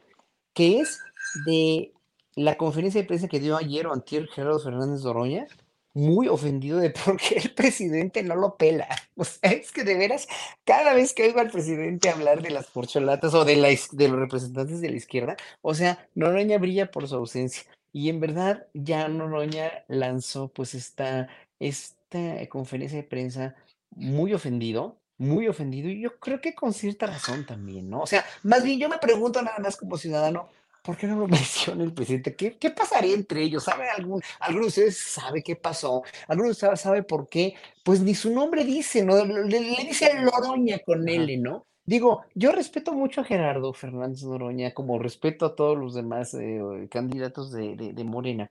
[0.52, 1.00] que es
[1.46, 1.92] de
[2.36, 5.46] la conferencia de prensa que dio ayer o antier Gerardo Fernández Doroña,
[5.92, 8.88] muy ofendido de por qué el presidente no lo pela.
[9.16, 10.28] O sea, es que de veras,
[10.64, 14.18] cada vez que oigo al presidente hablar de las porcholatas o de, la, de los
[14.18, 17.64] representantes de la izquierda, o sea, Noroña brilla por su ausencia.
[17.92, 21.28] Y en verdad, ya Noroña lanzó pues esta,
[21.58, 23.56] esta conferencia de prensa
[23.90, 28.00] muy ofendido, muy ofendido, y yo creo que con cierta razón también, ¿no?
[28.00, 30.48] O sea, más bien yo me pregunto nada más como ciudadano,
[30.82, 32.34] ¿por qué no lo menciona el presidente?
[32.36, 33.64] ¿Qué, qué pasaría entre ellos?
[33.64, 36.02] ¿Sabe algún, alguno de ustedes sabe qué pasó?
[36.28, 37.54] ¿Alguno de ustedes sabe por qué?
[37.84, 39.24] Pues ni su nombre dice, ¿no?
[39.24, 41.66] Le, dice Loroña con L, ¿no?
[41.84, 46.60] Digo, yo respeto mucho a Gerardo Fernández Noroña, como respeto a todos los demás eh,
[46.90, 48.50] candidatos de, de- de Morena,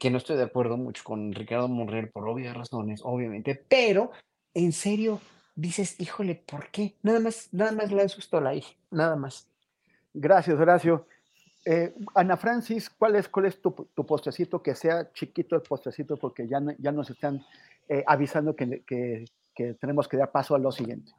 [0.00, 4.10] que no estoy de acuerdo mucho con Ricardo Monreal por obvias razones, obviamente, pero
[4.54, 5.20] en serio,
[5.54, 6.94] dices, híjole, ¿por qué?
[7.02, 9.48] Nada más, nada más le asustó la hija, nada más.
[10.14, 11.06] Gracias, Horacio.
[11.70, 14.62] Eh, Ana Francis, ¿cuál es, cuál es tu, postrecito?
[14.62, 17.44] Que sea chiquito el postrecito porque ya, nos están
[17.90, 19.26] eh, avisando que,
[19.78, 21.12] tenemos que dar paso a lo siguiente.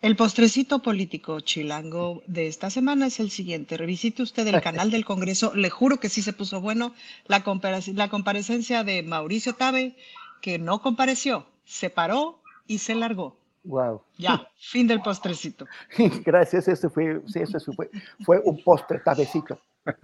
[0.00, 3.76] El postrecito político chilango de esta semana es el siguiente.
[3.76, 5.52] Revisite usted el canal del Congreso.
[5.56, 6.94] Le juro que sí se puso bueno
[7.26, 9.96] la comparecencia de Mauricio Tabe,
[10.40, 13.43] que no compareció, se paró y se largó.
[13.64, 14.02] Wow.
[14.18, 15.66] Ya, fin del postrecito.
[16.24, 17.90] Gracias, ese fue, sí, ese fue,
[18.24, 19.58] fue un postre tabecito.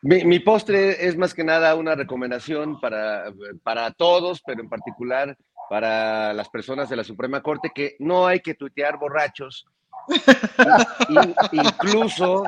[0.00, 3.32] Mi, mi, postre es más que nada una recomendación para,
[3.64, 5.36] para todos, pero en particular
[5.68, 9.66] para las personas de la Suprema Corte, que no hay que tuitear borrachos,
[11.52, 12.44] incluso,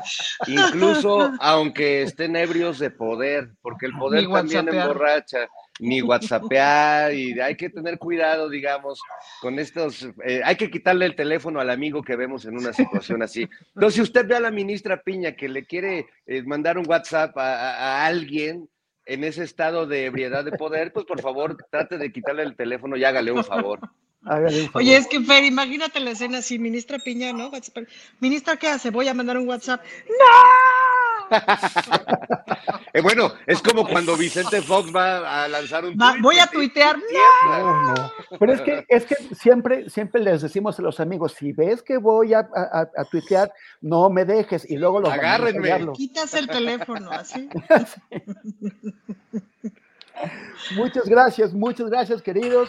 [0.46, 5.48] incluso aunque estén ebrios de poder, porque el poder también emborracha
[5.80, 9.00] ni whatsappear y hay que tener cuidado, digamos,
[9.40, 13.22] con estos, eh, hay que quitarle el teléfono al amigo que vemos en una situación
[13.22, 13.48] así.
[13.74, 17.36] Entonces, si usted ve a la ministra Piña que le quiere eh, mandar un WhatsApp
[17.38, 18.68] a, a, alguien
[19.06, 22.96] en ese estado de ebriedad de poder, pues por favor trate de quitarle el teléfono
[22.96, 23.80] y hágale un favor.
[24.74, 27.50] Oye, es que Fer, imagínate la escena así, ministra Piña, ¿no?
[28.20, 28.90] Ministra, ¿qué hace?
[28.90, 29.82] Voy a mandar un WhatsApp.
[30.08, 31.30] ¡No!
[32.92, 36.96] eh, bueno, es como cuando Vicente Fox va a lanzar un va, Voy a tuitear.
[37.46, 38.12] No, no.
[38.38, 41.96] Pero es que, es que siempre, siempre les decimos a los amigos, si ves que
[41.96, 45.92] voy a, a, a tuitear, no me dejes y luego los Agárrenme.
[45.94, 47.48] Quitas el teléfono, así.
[50.76, 52.68] muchas gracias, muchas gracias, queridos.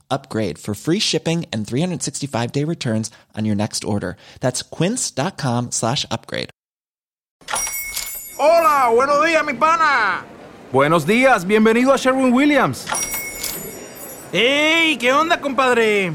[0.11, 4.17] upgrade for free shipping and 365 day returns on your next order.
[4.41, 6.49] That's quince.com slash upgrade.
[8.37, 10.25] Hola, buenos días, mi pana.
[10.71, 12.87] Buenos días, bienvenido a Sherwin Williams.
[14.33, 14.97] ¡Ey!
[14.97, 16.11] ¿Qué onda, compadre?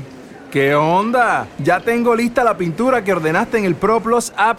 [0.51, 1.47] ¿Qué onda?
[1.63, 4.59] Ya tengo lista la pintura que ordenaste en el ProPlus app.